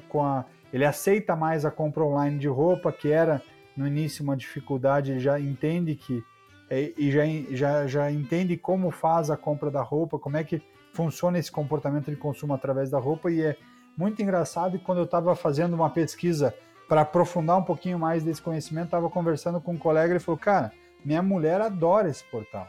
Com 0.08 0.24
a, 0.24 0.44
ele 0.72 0.84
aceita 0.84 1.34
mais 1.34 1.64
a 1.64 1.70
compra 1.70 2.02
online 2.02 2.38
de 2.38 2.48
roupa, 2.48 2.92
que 2.92 3.10
era 3.10 3.42
no 3.76 3.86
início 3.86 4.22
uma 4.22 4.36
dificuldade, 4.36 5.12
ele 5.12 5.20
já 5.20 5.40
entende 5.40 5.94
que. 5.94 6.22
É, 6.70 6.92
e 6.96 7.10
já, 7.10 7.24
já, 7.50 7.86
já 7.86 8.10
entende 8.10 8.56
como 8.56 8.90
faz 8.90 9.30
a 9.30 9.36
compra 9.36 9.70
da 9.70 9.82
roupa, 9.82 10.18
como 10.18 10.36
é 10.36 10.44
que 10.44 10.62
funciona 10.92 11.38
esse 11.38 11.50
comportamento 11.50 12.10
de 12.10 12.16
consumo 12.16 12.54
através 12.54 12.90
da 12.90 12.98
roupa 12.98 13.30
e 13.30 13.42
é 13.42 13.56
muito 13.96 14.22
engraçado 14.22 14.76
e 14.76 14.78
quando 14.78 14.98
eu 14.98 15.04
estava 15.04 15.34
fazendo 15.34 15.74
uma 15.74 15.90
pesquisa 15.90 16.54
para 16.88 17.02
aprofundar 17.02 17.58
um 17.58 17.62
pouquinho 17.62 17.98
mais 17.98 18.22
desse 18.22 18.42
conhecimento, 18.42 18.86
estava 18.86 19.08
conversando 19.08 19.60
com 19.60 19.72
um 19.72 19.78
colega 19.78 20.14
e 20.14 20.18
falou, 20.18 20.38
cara, 20.38 20.72
minha 21.04 21.22
mulher 21.22 21.60
adora 21.60 22.08
esse 22.08 22.24
portal. 22.24 22.68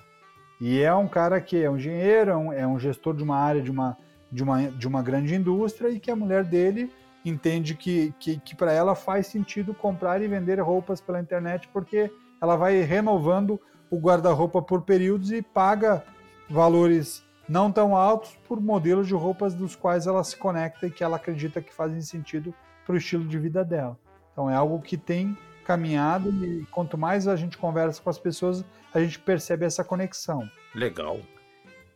E 0.61 0.81
é 0.81 0.93
um 0.93 1.07
cara 1.07 1.41
que 1.41 1.61
é 1.61 1.69
um 1.69 1.75
engenheiro, 1.75 2.31
é 2.31 2.37
um, 2.37 2.53
é 2.53 2.67
um 2.67 2.79
gestor 2.79 3.15
de 3.15 3.23
uma 3.23 3.37
área 3.37 3.61
de 3.61 3.69
uma, 3.69 3.97
de, 4.31 4.43
uma, 4.43 4.63
de 4.69 4.87
uma 4.87 5.01
grande 5.01 5.35
indústria 5.35 5.89
e 5.89 5.99
que 5.99 6.09
a 6.09 6.15
mulher 6.15 6.43
dele 6.45 6.91
entende 7.25 7.75
que, 7.75 8.13
que, 8.19 8.39
que 8.39 8.55
para 8.55 8.71
ela 8.71 8.95
faz 8.95 9.27
sentido 9.27 9.73
comprar 9.73 10.21
e 10.21 10.27
vender 10.27 10.59
roupas 10.59 11.01
pela 11.01 11.19
internet 11.19 11.69
porque 11.71 12.11
ela 12.41 12.55
vai 12.55 12.81
renovando 12.81 13.59
o 13.89 13.97
guarda-roupa 13.97 14.61
por 14.61 14.81
períodos 14.81 15.31
e 15.31 15.41
paga 15.41 16.03
valores 16.49 17.23
não 17.47 17.71
tão 17.71 17.95
altos 17.95 18.37
por 18.47 18.61
modelos 18.61 19.07
de 19.07 19.13
roupas 19.13 19.53
dos 19.53 19.75
quais 19.75 20.07
ela 20.07 20.23
se 20.23 20.37
conecta 20.37 20.87
e 20.87 20.91
que 20.91 21.03
ela 21.03 21.17
acredita 21.17 21.61
que 21.61 21.73
fazem 21.73 22.01
sentido 22.01 22.53
para 22.85 22.95
o 22.95 22.97
estilo 22.97 23.25
de 23.25 23.37
vida 23.37 23.63
dela. 23.63 23.97
Então 24.31 24.49
é 24.49 24.55
algo 24.55 24.81
que 24.81 24.97
tem 24.97 25.37
caminhado 25.65 26.29
e 26.45 26.65
quanto 26.71 26.97
mais 26.97 27.27
a 27.27 27.35
gente 27.35 27.57
conversa 27.57 28.01
com 28.01 28.09
as 28.09 28.19
pessoas, 28.19 28.63
a 28.93 28.99
gente 28.99 29.19
percebe 29.19 29.65
essa 29.65 29.83
conexão. 29.83 30.49
Legal. 30.75 31.19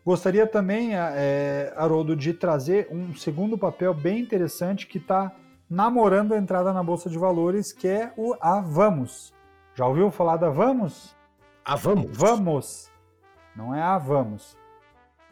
Gostaria 0.05 0.47
também, 0.47 0.91
é, 0.95 1.73
Haroldo, 1.75 2.15
de 2.15 2.33
trazer 2.33 2.88
um 2.89 3.13
segundo 3.13 3.57
papel 3.57 3.93
bem 3.93 4.19
interessante 4.19 4.88
que 4.88 4.97
está 4.97 5.36
namorando 5.69 6.33
a 6.33 6.38
entrada 6.38 6.71
na 6.71 6.81
Bolsa 6.81 7.10
de 7.10 7.17
Valores, 7.17 7.73
que 7.73 7.88
é 7.89 8.13
o 8.15 8.33
Avamos. 8.39 9.33
Já 9.75 9.86
ouviu 9.86 10.10
falar 10.10 10.38
da 10.38 10.49
Vamos? 10.49 11.13
Avamos? 11.65 12.17
Vamos. 12.17 12.91
Não 13.53 13.75
é 13.75 13.81
a 13.81 13.97
Vamos. 13.97 14.57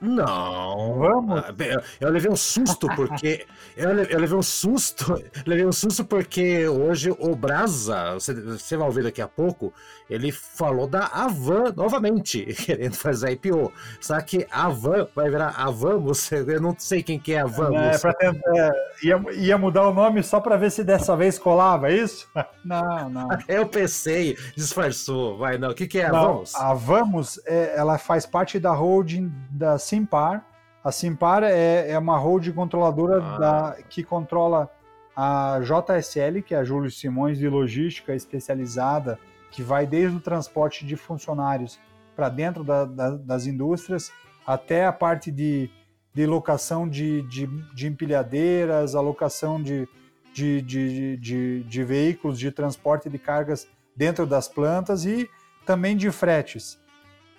Não. 0.02 1.00
Vamos. 1.00 1.40
Ah, 1.40 1.54
eu 2.02 2.10
levei 2.10 2.30
um 2.30 2.36
susto 2.36 2.88
porque. 2.96 3.46
eu, 3.78 3.94
levei 3.94 4.38
um 4.38 4.44
susto. 4.44 5.16
Levei 5.46 5.66
um 5.66 5.72
susto 5.72 6.04
porque 6.04 6.68
hoje 6.68 7.12
o 7.20 7.36
Brasa, 7.36 8.14
você, 8.14 8.34
você 8.34 8.76
vai 8.76 8.88
ouvir 8.88 9.04
daqui 9.04 9.22
a 9.22 9.28
pouco, 9.28 9.74
ele 10.10 10.32
falou 10.32 10.88
da 10.88 11.08
Avan 11.08 11.74
novamente, 11.76 12.46
querendo 12.66 12.96
fazer 12.96 13.32
IPO. 13.32 13.72
Só 14.02 14.20
que 14.22 14.46
a 14.52 14.66
Avan 14.66 15.08
vai 15.16 15.30
virar 15.30 15.54
Avamos. 15.58 16.32
Eu 16.32 16.62
não 16.62 16.76
sei 16.78 17.02
quem 17.02 17.20
que 17.20 17.34
é 17.34 17.42
a 17.42 17.46
Vamos. 17.46 17.80
É, 17.80 17.98
pra 17.98 18.14
tentar, 18.14 18.74
ia, 19.02 19.24
ia 19.34 19.58
mudar 19.58 19.88
o 19.88 19.94
nome 19.94 20.22
só 20.24 20.40
para 20.40 20.58
ver 20.58 20.72
se 20.72 20.84
dessa 20.84 21.16
vez 21.16 21.40
colava, 21.40 21.90
é 21.90 21.96
isso? 21.96 22.28
Não, 22.64 23.10
não. 23.10 23.28
Eu 23.48 23.68
pensei, 23.68 24.38
disfarçou. 24.56 25.38
Vai, 25.38 25.58
não. 25.58 25.70
O 25.70 25.76
que, 25.76 25.88
que 25.88 26.00
é 26.00 26.08
a 26.08 26.12
Vamos? 26.12 26.56
A 26.56 26.74
Vamos, 26.74 27.40
é, 27.46 27.76
ela 27.78 27.98
faz 27.98 28.26
parte 28.26 28.60
da 28.60 28.72
holding 28.72 29.32
da 29.50 29.78
Simpar. 29.86 30.45
A 30.84 30.91
Simpar 30.91 31.43
é, 31.43 31.91
é 31.91 31.98
uma 31.98 32.17
holding 32.17 32.52
controladora 32.52 33.24
ah. 33.24 33.38
da, 33.38 33.78
que 33.89 34.04
controla 34.04 34.69
a 35.15 35.60
JSL, 35.62 36.41
que 36.41 36.54
é 36.54 36.58
a 36.58 36.63
Júlio 36.63 36.91
Simões 36.91 37.38
de 37.38 37.48
Logística 37.48 38.13
Especializada, 38.13 39.18
que 39.51 39.64
vai 39.64 39.88
desde 39.88 40.18
o 40.18 40.20
transporte 40.20 40.86
de 40.86 40.95
funcionários 40.95 41.80
para 42.16 42.30
dentro 42.30 42.64
da, 42.64 42.86
da, 42.86 43.12
das 43.12 43.45
indústrias 43.45 44.12
até 44.45 44.86
a 44.86 44.91
parte 44.91 45.32
de, 45.32 45.70
de 46.14 46.26
locação 46.26 46.88
de, 46.88 47.22
de, 47.24 47.47
de 47.74 47.88
empilhadeiras, 47.88 48.95
alocação 48.95 49.62
de, 49.62 49.88
de, 50.34 50.62
de, 50.62 51.18
de, 51.18 51.64
de 51.64 51.84
veículos 51.84 52.38
de 52.38 52.51
transporte 52.51 53.10
de 53.10 53.18
cargas 53.18 53.68
dentro 53.95 54.26
das 54.26 54.47
plantas 54.47 55.05
e 55.05 55.30
também 55.66 55.95
de 55.95 56.12
fretes 56.12 56.78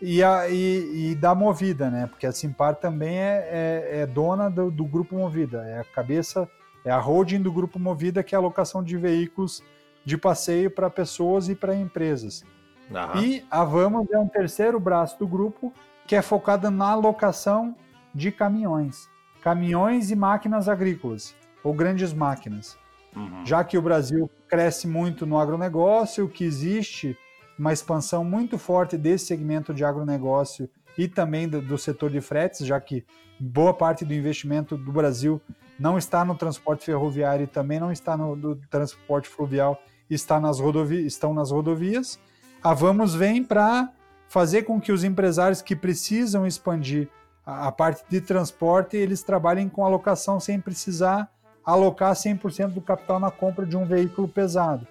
e, 0.00 0.22
a, 0.22 0.48
e, 0.48 1.10
e, 1.10 1.14
da 1.14 1.34
Movida, 1.34 1.90
né? 1.90 2.06
Porque 2.06 2.26
a 2.26 2.32
Simpar 2.32 2.76
também 2.76 3.18
é, 3.18 3.48
é, 3.50 4.00
é 4.00 4.06
dona 4.06 4.50
do, 4.50 4.70
do, 4.70 4.84
Grupo 4.84 5.16
Movida, 5.16 5.64
é 5.66 5.80
a 5.80 5.84
cabeça, 5.84 6.48
é 6.84 6.90
a 6.90 6.98
holding 6.98 7.40
do 7.40 7.52
Grupo 7.52 7.78
Movida, 7.78 8.22
que 8.22 8.34
é 8.34 8.36
a 8.36 8.40
alocação 8.40 8.82
de 8.82 8.96
veículos 8.96 9.62
de 10.04 10.16
passeio 10.16 10.70
para 10.70 10.90
pessoas 10.90 11.48
e 11.48 11.54
para 11.54 11.74
empresas. 11.74 12.44
Uhum. 12.90 13.22
E 13.22 13.44
a 13.50 13.64
Vamos 13.64 14.06
é 14.12 14.18
um 14.18 14.28
terceiro 14.28 14.78
braço 14.78 15.18
do 15.18 15.26
grupo 15.26 15.72
que 16.06 16.14
é 16.14 16.22
focada 16.22 16.70
na 16.70 16.90
alocação 16.90 17.74
de 18.14 18.30
caminhões, 18.30 19.08
caminhões 19.42 20.10
e 20.10 20.16
máquinas 20.16 20.68
agrícolas. 20.68 21.34
ou 21.64 21.74
grandes 21.74 22.12
máquinas. 22.12 22.78
Uhum. 23.16 23.44
Já 23.44 23.64
que 23.64 23.76
o 23.76 23.82
Brasil 23.82 24.30
cresce 24.46 24.86
muito 24.86 25.26
no 25.26 25.36
agronegócio, 25.36 26.28
que 26.28 26.44
existe 26.44 27.18
uma 27.58 27.72
expansão 27.72 28.24
muito 28.24 28.58
forte 28.58 28.96
desse 28.96 29.26
segmento 29.26 29.72
de 29.72 29.84
agronegócio 29.84 30.68
e 30.96 31.08
também 31.08 31.48
do, 31.48 31.60
do 31.60 31.78
setor 31.78 32.10
de 32.10 32.20
fretes, 32.20 32.66
já 32.66 32.80
que 32.80 33.04
boa 33.38 33.74
parte 33.74 34.04
do 34.04 34.14
investimento 34.14 34.76
do 34.76 34.92
Brasil 34.92 35.40
não 35.78 35.98
está 35.98 36.24
no 36.24 36.34
transporte 36.34 36.86
ferroviário 36.86 37.44
e 37.44 37.46
também 37.46 37.78
não 37.78 37.92
está 37.92 38.16
no, 38.16 38.56
transporte 38.70 39.28
fluvial, 39.28 39.80
está 40.08 40.40
nas 40.40 40.58
rodovi 40.58 41.04
estão 41.06 41.34
nas 41.34 41.50
rodovias. 41.50 42.18
A 42.62 42.72
Vamos 42.72 43.14
vem 43.14 43.44
para 43.44 43.92
fazer 44.28 44.62
com 44.62 44.80
que 44.80 44.92
os 44.92 45.04
empresários 45.04 45.60
que 45.60 45.76
precisam 45.76 46.46
expandir 46.46 47.08
a, 47.44 47.68
a 47.68 47.72
parte 47.72 48.04
de 48.08 48.20
transporte, 48.20 48.96
eles 48.96 49.22
trabalhem 49.22 49.68
com 49.68 49.84
alocação 49.84 50.40
sem 50.40 50.60
precisar 50.60 51.30
alocar 51.66 52.14
100% 52.14 52.68
do 52.68 52.80
capital 52.80 53.18
na 53.18 53.30
compra 53.30 53.66
de 53.66 53.76
um 53.76 53.84
veículo 53.84 54.28
pesado, 54.28 54.86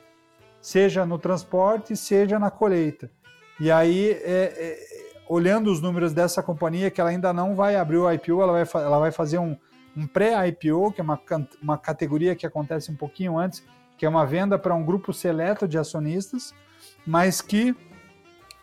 seja 0.65 1.05
no 1.05 1.19
transporte, 1.19 1.95
seja 1.95 2.39
na 2.39 2.49
colheita. 2.49 3.11
E 3.59 3.69
aí, 3.69 4.09
é, 4.09 4.17
é, 4.25 4.79
olhando 5.29 5.71
os 5.71 5.79
números 5.79 6.11
dessa 6.11 6.41
companhia, 6.41 6.89
que 6.89 6.99
ela 6.99 7.11
ainda 7.11 7.31
não 7.31 7.53
vai 7.53 7.75
abrir 7.75 7.97
o 7.97 8.11
IPO, 8.11 8.41
ela 8.41 8.51
vai, 8.51 8.83
ela 8.83 8.97
vai 8.97 9.11
fazer 9.11 9.37
um, 9.37 9.55
um 9.95 10.07
pré-IPO, 10.07 10.91
que 10.91 10.99
é 10.99 11.03
uma, 11.03 11.21
uma 11.61 11.77
categoria 11.77 12.35
que 12.35 12.47
acontece 12.47 12.91
um 12.91 12.95
pouquinho 12.95 13.37
antes, 13.37 13.63
que 13.95 14.07
é 14.07 14.09
uma 14.09 14.25
venda 14.25 14.57
para 14.57 14.73
um 14.73 14.83
grupo 14.83 15.13
seleto 15.13 15.67
de 15.67 15.77
acionistas, 15.77 16.51
mas 17.05 17.41
que, 17.41 17.75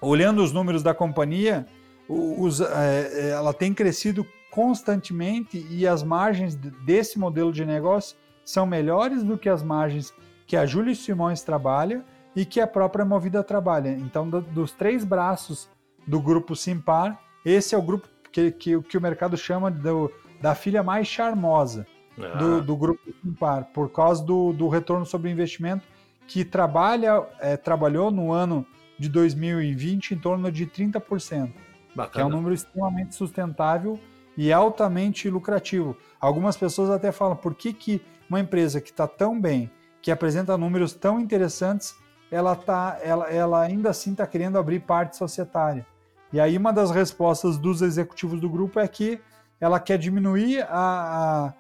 olhando 0.00 0.42
os 0.42 0.52
números 0.52 0.82
da 0.82 0.92
companhia, 0.92 1.68
os, 2.08 2.60
é, 2.60 3.30
ela 3.30 3.54
tem 3.54 3.72
crescido 3.72 4.26
constantemente 4.50 5.64
e 5.70 5.86
as 5.86 6.02
margens 6.02 6.56
desse 6.56 7.16
modelo 7.16 7.52
de 7.52 7.64
negócio 7.64 8.16
são 8.44 8.66
melhores 8.66 9.22
do 9.22 9.38
que 9.38 9.48
as 9.48 9.62
margens 9.62 10.12
que 10.52 10.56
a 10.58 10.66
Júlia 10.66 10.94
Simões 10.94 11.40
trabalha 11.40 12.04
e 12.36 12.44
que 12.44 12.60
a 12.60 12.66
própria 12.66 13.06
Movida 13.06 13.42
trabalha. 13.42 13.88
Então, 13.88 14.28
do, 14.28 14.42
dos 14.42 14.70
três 14.70 15.02
braços 15.02 15.66
do 16.06 16.20
grupo 16.20 16.54
Simpar, 16.54 17.18
esse 17.42 17.74
é 17.74 17.78
o 17.78 17.80
grupo 17.80 18.06
que, 18.30 18.50
que, 18.50 18.82
que 18.82 18.98
o 18.98 19.00
mercado 19.00 19.34
chama 19.34 19.70
do, 19.70 20.12
da 20.42 20.54
filha 20.54 20.82
mais 20.82 21.08
charmosa 21.08 21.86
ah. 22.18 22.36
do, 22.36 22.60
do, 22.60 22.76
grupo 22.76 23.00
Simpar, 23.22 23.64
por 23.72 23.90
causa 23.90 24.22
do, 24.22 24.52
do 24.52 24.68
retorno 24.68 25.06
sobre 25.06 25.30
investimento 25.30 25.86
que 26.28 26.44
trabalha, 26.44 27.26
é, 27.40 27.56
trabalhou 27.56 28.10
no 28.10 28.30
ano 28.30 28.66
de 28.98 29.08
2020 29.08 30.10
em 30.10 30.18
torno 30.18 30.52
de 30.52 30.66
30%, 30.66 31.50
Bacana. 31.96 32.10
que 32.10 32.20
é 32.20 32.24
um 32.26 32.28
número 32.28 32.52
extremamente 32.54 33.14
sustentável 33.14 33.98
e 34.36 34.52
altamente 34.52 35.30
lucrativo. 35.30 35.96
Algumas 36.20 36.58
pessoas 36.58 36.90
até 36.90 37.10
falam 37.10 37.36
por 37.36 37.54
que, 37.54 37.72
que 37.72 38.02
uma 38.28 38.38
empresa 38.38 38.82
que 38.82 38.90
está 38.90 39.06
tão 39.08 39.40
bem, 39.40 39.70
que 40.02 40.10
apresenta 40.10 40.58
números 40.58 40.92
tão 40.92 41.20
interessantes, 41.20 41.94
ela, 42.30 42.56
tá, 42.56 42.98
ela, 43.02 43.30
ela 43.30 43.62
ainda 43.62 43.90
assim 43.90 44.12
está 44.12 44.26
querendo 44.26 44.58
abrir 44.58 44.80
parte 44.80 45.16
societária. 45.16 45.86
E 46.32 46.40
aí 46.40 46.56
uma 46.56 46.72
das 46.72 46.90
respostas 46.90 47.56
dos 47.56 47.80
executivos 47.80 48.40
do 48.40 48.50
grupo 48.50 48.80
é 48.80 48.88
que 48.88 49.20
ela 49.60 49.78
quer 49.78 49.96
diminuir 49.96 50.62
a, 50.68 51.54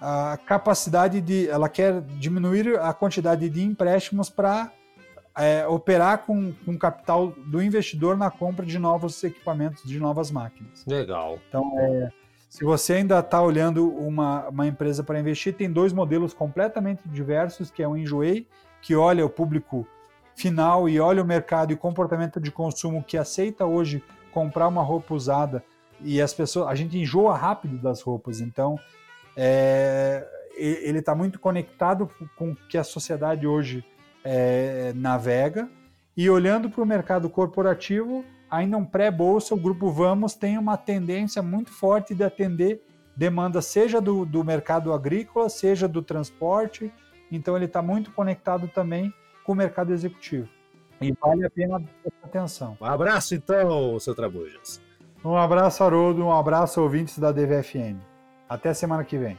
a, 0.00 0.32
a 0.32 0.36
capacidade 0.38 1.20
de, 1.20 1.48
ela 1.48 1.68
quer 1.68 2.00
diminuir 2.00 2.78
a 2.80 2.94
quantidade 2.94 3.50
de 3.50 3.62
empréstimos 3.62 4.30
para 4.30 4.72
é, 5.36 5.66
operar 5.66 6.18
com, 6.18 6.52
com 6.64 6.78
capital 6.78 7.28
do 7.46 7.62
investidor 7.62 8.16
na 8.16 8.30
compra 8.30 8.64
de 8.64 8.78
novos 8.78 9.22
equipamentos, 9.24 9.82
de 9.82 9.98
novas 9.98 10.30
máquinas. 10.30 10.84
Legal. 10.86 11.38
Então, 11.48 11.78
é, 11.78 12.12
se 12.52 12.64
você 12.64 12.92
ainda 12.92 13.18
está 13.18 13.40
olhando 13.40 13.88
uma, 13.88 14.46
uma 14.50 14.66
empresa 14.66 15.02
para 15.02 15.18
investir, 15.18 15.54
tem 15.54 15.72
dois 15.72 15.90
modelos 15.90 16.34
completamente 16.34 17.00
diversos, 17.08 17.70
que 17.70 17.82
é 17.82 17.88
o 17.88 17.96
Enjoei, 17.96 18.46
que 18.82 18.94
olha 18.94 19.24
o 19.24 19.30
público 19.30 19.88
final 20.36 20.86
e 20.86 21.00
olha 21.00 21.22
o 21.22 21.26
mercado 21.26 21.72
e 21.72 21.76
comportamento 21.76 22.38
de 22.38 22.50
consumo 22.50 23.02
que 23.02 23.16
aceita 23.16 23.64
hoje 23.64 24.04
comprar 24.30 24.68
uma 24.68 24.82
roupa 24.82 25.14
usada 25.14 25.64
e 25.98 26.20
as 26.20 26.34
pessoas, 26.34 26.68
a 26.68 26.74
gente 26.74 26.98
enjoa 26.98 27.34
rápido 27.34 27.78
das 27.78 28.02
roupas, 28.02 28.38
então 28.42 28.78
é, 29.34 30.22
ele 30.54 30.98
está 30.98 31.14
muito 31.14 31.40
conectado 31.40 32.10
com 32.36 32.50
o 32.50 32.56
que 32.68 32.76
a 32.76 32.84
sociedade 32.84 33.46
hoje 33.46 33.82
é, 34.22 34.92
navega. 34.94 35.70
E 36.14 36.28
olhando 36.28 36.68
para 36.68 36.82
o 36.82 36.86
mercado 36.86 37.30
corporativo, 37.30 38.22
ainda 38.52 38.76
um 38.76 38.84
pré-bolsa, 38.84 39.54
o 39.54 39.58
Grupo 39.58 39.90
Vamos 39.90 40.34
tem 40.34 40.58
uma 40.58 40.76
tendência 40.76 41.42
muito 41.42 41.72
forte 41.72 42.14
de 42.14 42.22
atender 42.22 42.82
demanda, 43.16 43.62
seja 43.62 43.98
do, 43.98 44.26
do 44.26 44.44
mercado 44.44 44.92
agrícola, 44.92 45.48
seja 45.48 45.88
do 45.88 46.02
transporte. 46.02 46.92
Então, 47.30 47.56
ele 47.56 47.64
está 47.64 47.80
muito 47.80 48.12
conectado 48.12 48.68
também 48.68 49.12
com 49.42 49.52
o 49.52 49.56
mercado 49.56 49.90
executivo. 49.90 50.46
E 51.00 51.12
vale 51.12 51.46
a 51.46 51.50
pena 51.50 51.80
prestar 52.02 52.26
atenção. 52.26 52.76
Um 52.78 52.84
abraço, 52.84 53.34
então, 53.34 53.98
seu 53.98 54.14
Trabujas. 54.14 54.80
Um 55.24 55.34
abraço, 55.34 55.82
Haroldo. 55.82 56.22
Um 56.22 56.32
abraço, 56.32 56.80
ouvintes 56.80 57.18
da 57.18 57.32
DVFN. 57.32 57.96
Até 58.48 58.74
semana 58.74 59.02
que 59.02 59.16
vem. 59.16 59.38